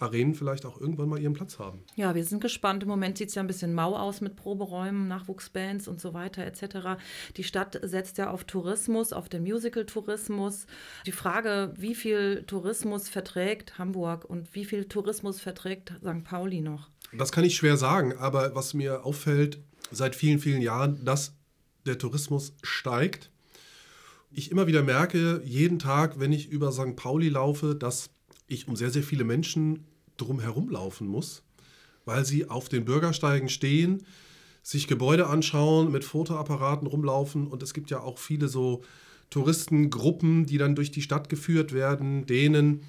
Arenen 0.00 0.34
vielleicht 0.34 0.64
auch 0.66 0.80
irgendwann 0.80 1.08
mal 1.08 1.20
ihren 1.20 1.34
Platz 1.34 1.58
haben. 1.58 1.84
Ja, 1.94 2.14
wir 2.14 2.24
sind 2.24 2.40
gespannt. 2.40 2.82
Im 2.82 2.88
Moment 2.88 3.18
sieht 3.18 3.28
es 3.28 3.34
ja 3.34 3.42
ein 3.42 3.46
bisschen 3.46 3.74
mau 3.74 3.96
aus 3.96 4.20
mit 4.20 4.36
Proberäumen, 4.36 5.08
Nachwuchsbands 5.08 5.88
und 5.88 6.00
so 6.00 6.14
weiter 6.14 6.44
etc. 6.44 7.00
Die 7.36 7.44
Stadt 7.44 7.78
setzt 7.82 8.18
ja 8.18 8.30
auf 8.30 8.44
Tourismus, 8.44 9.12
auf 9.12 9.28
den 9.28 9.42
Musical-Tourismus. 9.42 10.66
Die 11.06 11.12
Frage, 11.12 11.74
wie 11.76 11.94
viel 11.94 12.44
Tourismus 12.46 13.08
verträgt 13.08 13.78
Hamburg 13.78 14.24
und 14.24 14.54
wie 14.54 14.64
viel 14.64 14.86
Tourismus 14.86 15.40
verträgt 15.40 15.92
St. 16.00 16.24
Pauli 16.24 16.60
noch? 16.60 16.88
Das 17.12 17.32
kann 17.32 17.44
ich 17.44 17.56
schwer 17.56 17.76
sagen, 17.76 18.16
aber 18.16 18.54
was 18.54 18.74
mir 18.74 19.04
auffällt 19.04 19.60
seit 19.90 20.14
vielen, 20.14 20.38
vielen 20.38 20.62
Jahren, 20.62 21.04
dass 21.04 21.34
der 21.86 21.98
Tourismus 21.98 22.54
steigt. 22.62 23.30
Ich 24.30 24.50
immer 24.50 24.66
wieder 24.66 24.82
merke, 24.82 25.42
jeden 25.44 25.78
Tag, 25.78 26.20
wenn 26.20 26.32
ich 26.32 26.48
über 26.48 26.70
St. 26.70 26.94
Pauli 26.94 27.28
laufe, 27.28 27.74
dass 27.74 28.10
ich 28.46 28.68
um 28.68 28.76
sehr, 28.76 28.90
sehr 28.90 29.02
viele 29.02 29.24
Menschen 29.24 29.86
drum 30.20 30.40
herumlaufen 30.40 31.06
muss, 31.06 31.42
weil 32.04 32.24
sie 32.24 32.48
auf 32.48 32.68
den 32.68 32.84
Bürgersteigen 32.84 33.48
stehen, 33.48 34.04
sich 34.62 34.86
Gebäude 34.86 35.26
anschauen, 35.26 35.90
mit 35.90 36.04
Fotoapparaten 36.04 36.86
rumlaufen 36.86 37.46
und 37.46 37.62
es 37.62 37.74
gibt 37.74 37.90
ja 37.90 38.00
auch 38.00 38.18
viele 38.18 38.48
so 38.48 38.82
Touristengruppen, 39.30 40.46
die 40.46 40.58
dann 40.58 40.74
durch 40.74 40.90
die 40.90 41.02
Stadt 41.02 41.28
geführt 41.28 41.72
werden, 41.72 42.26
denen 42.26 42.82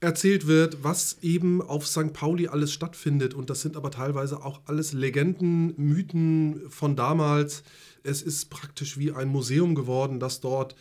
erzählt 0.00 0.46
wird, 0.46 0.84
was 0.84 1.18
eben 1.22 1.60
auf 1.62 1.86
St. 1.86 2.12
Pauli 2.12 2.48
alles 2.48 2.72
stattfindet. 2.72 3.34
Und 3.34 3.50
das 3.50 3.62
sind 3.62 3.76
aber 3.76 3.90
teilweise 3.90 4.44
auch 4.44 4.60
alles 4.66 4.92
Legenden, 4.92 5.74
Mythen 5.76 6.70
von 6.70 6.94
damals. 6.94 7.62
Es 8.04 8.22
ist 8.22 8.50
praktisch 8.50 8.98
wie 8.98 9.12
ein 9.12 9.28
Museum 9.28 9.74
geworden, 9.74 10.20
dass 10.20 10.40
dort 10.40 10.76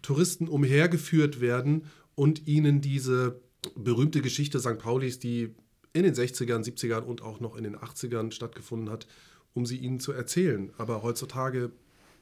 Touristen 0.00 0.48
umhergeführt 0.48 1.40
werden 1.40 1.84
und 2.14 2.46
ihnen 2.46 2.80
diese 2.80 3.40
berühmte 3.74 4.20
Geschichte 4.20 4.60
St. 4.60 4.78
Paulis, 4.78 5.18
die 5.18 5.54
in 5.92 6.04
den 6.04 6.14
60ern, 6.14 6.64
70ern 6.64 7.02
und 7.02 7.22
auch 7.22 7.40
noch 7.40 7.56
in 7.56 7.64
den 7.64 7.76
80ern 7.76 8.32
stattgefunden 8.32 8.90
hat, 8.90 9.06
um 9.54 9.66
sie 9.66 9.76
ihnen 9.76 10.00
zu 10.00 10.12
erzählen. 10.12 10.70
Aber 10.78 11.02
heutzutage 11.02 11.70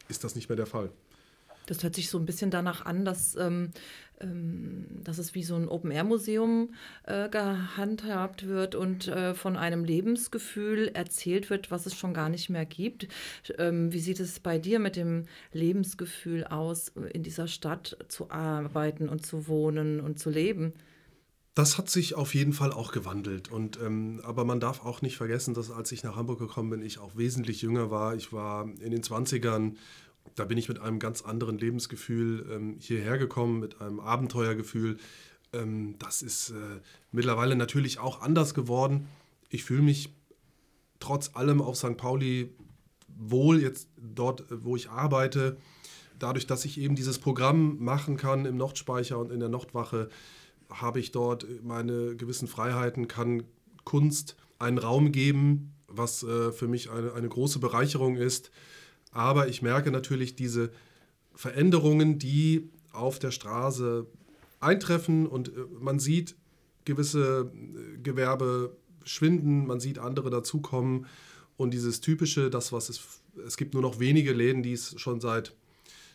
ist 0.09 0.25
das 0.25 0.35
nicht 0.35 0.49
mehr 0.49 0.57
der 0.57 0.67
Fall. 0.67 0.91
Das 1.67 1.85
hört 1.85 1.95
sich 1.95 2.11
so 2.11 2.19
ein 2.19 2.27
bisschen 2.27 2.51
danach 2.51 2.85
an, 2.85 3.05
dass, 3.05 3.37
ähm, 3.37 3.71
ähm, 4.21 4.87
dass 5.05 5.19
es 5.19 5.37
wie 5.37 5.45
so 5.45 5.55
ein 5.55 5.69
Open-Air-Museum 5.69 6.75
äh, 7.05 7.29
gehandhabt 7.29 8.49
wird 8.49 8.75
und 8.75 9.07
äh, 9.07 9.35
von 9.35 9.57
einem 9.57 9.85
Lebensgefühl 9.85 10.89
erzählt 10.89 11.49
wird, 11.49 11.71
was 11.71 11.87
es 11.87 11.95
schon 11.95 12.13
gar 12.13 12.29
nicht 12.29 12.51
mehr 12.51 12.67
gibt. 12.67 13.07
Ähm, 13.57 13.93
wie 13.93 14.01
sieht 14.01 14.19
es 14.19 14.41
bei 14.41 14.59
dir 14.59 14.81
mit 14.81 14.97
dem 14.97 15.27
Lebensgefühl 15.53 16.43
aus, 16.43 16.89
in 17.13 17.23
dieser 17.23 17.47
Stadt 17.47 17.97
zu 18.09 18.33
arbeiten 18.33 19.09
und 19.09 19.25
zu 19.25 19.47
wohnen 19.47 20.01
und 20.01 20.19
zu 20.19 20.31
leben? 20.31 20.73
Das 21.55 21.79
hat 21.79 21.91
sich 21.91 22.15
auf 22.15 22.35
jeden 22.35 22.53
Fall 22.53 22.73
auch 22.73 22.93
gewandelt. 22.93 23.51
Und, 23.51 23.79
ähm, 23.81 24.21
aber 24.23 24.45
man 24.45 24.61
darf 24.61 24.85
auch 24.85 25.03
nicht 25.03 25.17
vergessen, 25.17 25.53
dass 25.53 25.71
als 25.71 25.91
ich 25.93 26.05
nach 26.05 26.17
Hamburg 26.17 26.39
gekommen 26.39 26.71
bin, 26.71 26.83
ich 26.83 26.99
auch 26.99 27.17
wesentlich 27.17 27.61
jünger 27.63 27.91
war. 27.91 28.15
Ich 28.15 28.33
war 28.33 28.65
in 28.65 28.93
den 28.93 29.03
20ern 29.03 29.75
da 30.35 30.45
bin 30.45 30.59
ich 30.59 30.69
mit 30.69 30.79
einem 30.79 30.99
ganz 30.99 31.23
anderen 31.23 31.59
Lebensgefühl 31.59 32.47
ähm, 32.51 32.77
hierher 32.79 33.19
gekommen, 33.19 33.61
mit 33.61 33.81
einem 33.81 34.01
Abenteuergefühl. 34.01 34.99
Ähm, 35.53 35.97
das 35.99 36.23
ist 36.23 36.51
äh, 36.51 36.81
mittlerweile 37.13 37.57
natürlich 37.57 37.99
auch 37.99 38.23
anders 38.23 38.55
geworden. 38.55 39.09
Ich 39.49 39.65
fühle 39.65 39.83
mich 39.83 40.13
trotz 40.99 41.35
allem 41.35 41.61
auf 41.61 41.77
St. 41.77 41.97
Pauli 41.97 42.51
wohl 43.09 43.61
jetzt 43.61 43.89
dort, 43.97 44.45
wo 44.51 44.77
ich 44.77 44.91
arbeite. 44.91 45.57
Dadurch, 46.19 46.47
dass 46.47 46.65
ich 46.65 46.79
eben 46.79 46.95
dieses 46.95 47.19
Programm 47.19 47.83
machen 47.83 48.17
kann 48.17 48.45
im 48.45 48.57
Nordspeicher 48.57 49.19
und 49.19 49.33
in 49.33 49.41
der 49.41 49.49
Nordwache, 49.49 50.11
habe 50.71 51.01
ich 51.01 51.13
dort 51.13 51.47
meine 51.63 52.17
gewissen 52.17 52.49
Freiheiten, 52.49 53.09
kann 53.09 53.43
Kunst 53.85 54.37
einen 54.59 54.79
Raum 54.79 55.13
geben, 55.13 55.75
was 55.89 56.23
äh, 56.23 56.53
für 56.53 56.69
mich 56.69 56.91
eine, 56.91 57.15
eine 57.15 57.29
große 57.29 57.59
Bereicherung 57.59 58.17
ist. 58.17 58.51
Aber 59.13 59.49
ich 59.49 59.63
merke 59.63 59.91
natürlich 59.91 60.37
diese 60.37 60.71
Veränderungen, 61.35 62.19
die 62.19 62.71
auf 62.93 63.19
der 63.19 63.31
Straße 63.31 64.07
eintreffen 64.61 65.27
und 65.27 65.49
äh, 65.49 65.53
man 65.81 65.99
sieht 65.99 66.37
gewisse 66.85 67.51
äh, 67.53 67.99
Gewerbe 67.99 68.77
schwinden, 69.05 69.67
man 69.67 69.81
sieht 69.81 69.99
andere 69.99 70.31
dazukommen 70.31 71.07
und 71.57 71.73
dieses 71.73 72.01
typische, 72.01 72.51
das 72.51 72.73
was 72.73 72.89
es 72.89 73.01
es 73.47 73.57
gibt 73.57 73.75
nur 73.75 73.83
noch 73.83 74.01
wenige 74.01 74.33
Läden, 74.33 74.63
die 74.63 74.73
es 74.73 75.01
schon 75.01 75.21
seit 75.21 75.55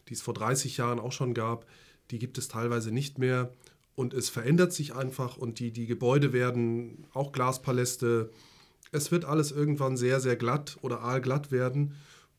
die 0.09 0.13
es 0.13 0.21
vor 0.21 0.33
30 0.33 0.77
Jahren 0.77 0.99
auch 0.99 1.11
schon 1.11 1.33
gab, 1.33 1.65
die 2.11 2.19
gibt 2.19 2.37
es 2.37 2.47
teilweise 2.47 2.91
nicht 2.91 3.17
mehr 3.17 3.51
und 3.95 4.13
es 4.13 4.29
verändert 4.29 4.73
sich 4.73 4.93
einfach 4.93 5.37
und 5.37 5.59
die 5.59 5.71
die 5.71 5.87
Gebäude 5.87 6.33
werden 6.33 7.07
auch 7.13 7.31
Glaspaläste. 7.31 8.29
Es 8.91 9.11
wird 9.11 9.25
alles 9.25 9.51
irgendwann 9.51 9.97
sehr 9.97 10.19
sehr 10.19 10.35
glatt 10.35 10.77
oder 10.81 11.01
aalglatt 11.01 11.51
werden 11.51 11.95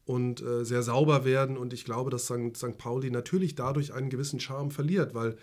und 0.06 0.40
äh, 0.40 0.64
sehr 0.64 0.82
sauber 0.82 1.24
werden. 1.24 1.56
Und 1.56 1.72
ich 1.72 1.84
glaube, 1.84 2.10
dass 2.10 2.26
St. 2.26 2.56
St. 2.56 2.78
Pauli 2.78 3.10
natürlich 3.10 3.54
dadurch 3.56 3.92
einen 3.92 4.08
gewissen 4.08 4.40
Charme 4.40 4.70
verliert, 4.70 5.14
weil 5.14 5.36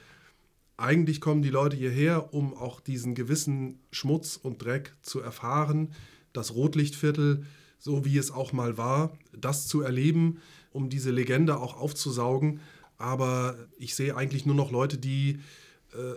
eigentlich 0.78 1.22
kommen 1.22 1.44
die 1.44 1.50
Leute 1.50 1.76
hierher, 1.76 2.34
um 2.34 2.56
auch 2.56 2.80
diesen 2.80 3.14
gewissen 3.14 3.80
Schmutz 3.92 4.40
und 4.42 4.64
Dreck 4.64 4.96
zu 5.04 5.20
erfahren, 5.20 5.94
das 6.32 6.56
Rotlichtviertel, 6.56 7.46
so 7.78 8.06
wie 8.06 8.18
es 8.18 8.32
auch 8.32 8.54
mal 8.54 8.78
war, 8.78 9.16
das 9.38 9.68
zu 9.68 9.82
erleben, 9.82 10.40
um 10.72 10.90
diese 10.90 11.12
Legende 11.12 11.58
auch 11.58 11.80
aufzusaugen. 11.80 12.62
Aber 12.98 13.56
ich 13.78 13.96
sehe 13.96 14.16
eigentlich 14.16 14.46
nur 14.46 14.56
noch 14.56 14.72
Leute, 14.72 14.98
die 14.98 15.40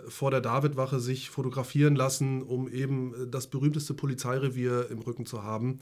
vor 0.07 0.31
der 0.31 0.41
Davidwache 0.41 0.99
sich 0.99 1.29
fotografieren 1.29 1.95
lassen, 1.95 2.41
um 2.41 2.67
eben 2.67 3.13
äh, 3.13 3.27
das 3.27 3.47
berühmteste 3.47 3.93
Polizeirevier 3.93 4.89
im 4.89 4.99
Rücken 4.99 5.25
zu 5.25 5.43
haben. 5.43 5.79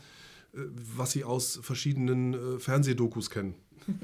Äh, 0.55 0.59
was 0.97 1.11
Sie 1.11 1.23
aus 1.23 1.59
verschiedenen 1.61 2.33
äh, 2.33 2.59
Fernsehdokus 2.59 3.29
kennen. 3.29 3.55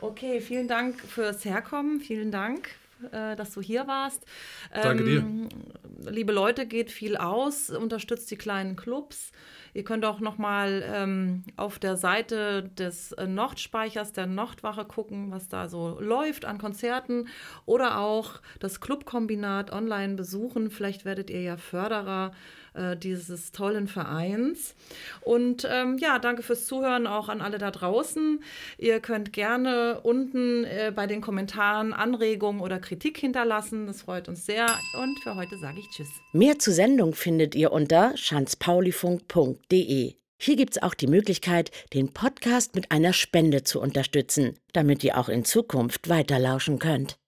Okay, 0.00 0.40
vielen 0.40 0.68
Dank 0.68 1.00
fürs 1.00 1.44
Herkommen. 1.44 1.98
Vielen 1.98 2.30
Dank 2.30 2.68
äh, 3.10 3.36
dass 3.36 3.52
du 3.52 3.60
hier 3.60 3.86
warst. 3.86 4.24
Danke 4.72 5.04
ähm, 5.04 5.48
dir. 5.48 6.10
Liebe 6.10 6.32
Leute, 6.32 6.66
geht 6.66 6.90
viel 6.90 7.16
aus, 7.16 7.70
unterstützt 7.70 8.30
die 8.30 8.36
kleinen 8.36 8.76
Clubs. 8.76 9.32
Ihr 9.78 9.84
könnt 9.84 10.04
auch 10.04 10.18
noch 10.18 10.38
mal 10.38 10.82
ähm, 10.92 11.44
auf 11.56 11.78
der 11.78 11.96
Seite 11.96 12.64
des 12.64 13.12
äh, 13.12 13.28
Nordspeichers 13.28 14.12
der 14.12 14.26
Nordwache 14.26 14.84
gucken, 14.84 15.30
was 15.30 15.46
da 15.46 15.68
so 15.68 16.00
läuft 16.00 16.44
an 16.46 16.58
Konzerten 16.58 17.28
oder 17.64 18.00
auch 18.00 18.40
das 18.58 18.80
Clubkombinat 18.80 19.70
online 19.70 20.16
besuchen. 20.16 20.72
Vielleicht 20.72 21.04
werdet 21.04 21.30
ihr 21.30 21.42
ja 21.42 21.56
Förderer 21.56 22.32
äh, 22.74 22.96
dieses 22.96 23.52
tollen 23.52 23.86
Vereins. 23.86 24.74
Und 25.20 25.64
ähm, 25.70 25.96
ja, 25.98 26.18
danke 26.18 26.42
fürs 26.42 26.66
Zuhören 26.66 27.06
auch 27.06 27.28
an 27.28 27.40
alle 27.40 27.58
da 27.58 27.70
draußen. 27.70 28.42
Ihr 28.78 28.98
könnt 28.98 29.32
gerne 29.32 30.00
unten 30.02 30.64
äh, 30.64 30.92
bei 30.92 31.06
den 31.06 31.20
Kommentaren 31.20 31.92
Anregungen 31.92 32.60
oder 32.60 32.80
Kritik 32.80 33.16
hinterlassen. 33.18 33.86
Das 33.86 34.02
freut 34.02 34.28
uns 34.28 34.44
sehr. 34.44 34.66
Und 35.00 35.20
für 35.20 35.36
heute 35.36 35.56
sage 35.56 35.78
ich 35.78 35.88
Tschüss. 35.90 36.08
Mehr 36.32 36.58
zur 36.58 36.74
Sendung 36.74 37.14
findet 37.14 37.54
ihr 37.54 37.70
unter 37.70 38.16
schanzpaulifunk.de. 38.16 39.67
Hier 39.70 40.56
gibt 40.56 40.76
es 40.76 40.82
auch 40.82 40.94
die 40.94 41.06
Möglichkeit, 41.06 41.70
den 41.92 42.12
Podcast 42.12 42.74
mit 42.74 42.90
einer 42.90 43.12
Spende 43.12 43.64
zu 43.64 43.80
unterstützen, 43.80 44.58
damit 44.72 45.04
ihr 45.04 45.18
auch 45.18 45.28
in 45.28 45.44
Zukunft 45.44 46.08
weiterlauschen 46.08 46.78
könnt. 46.78 47.18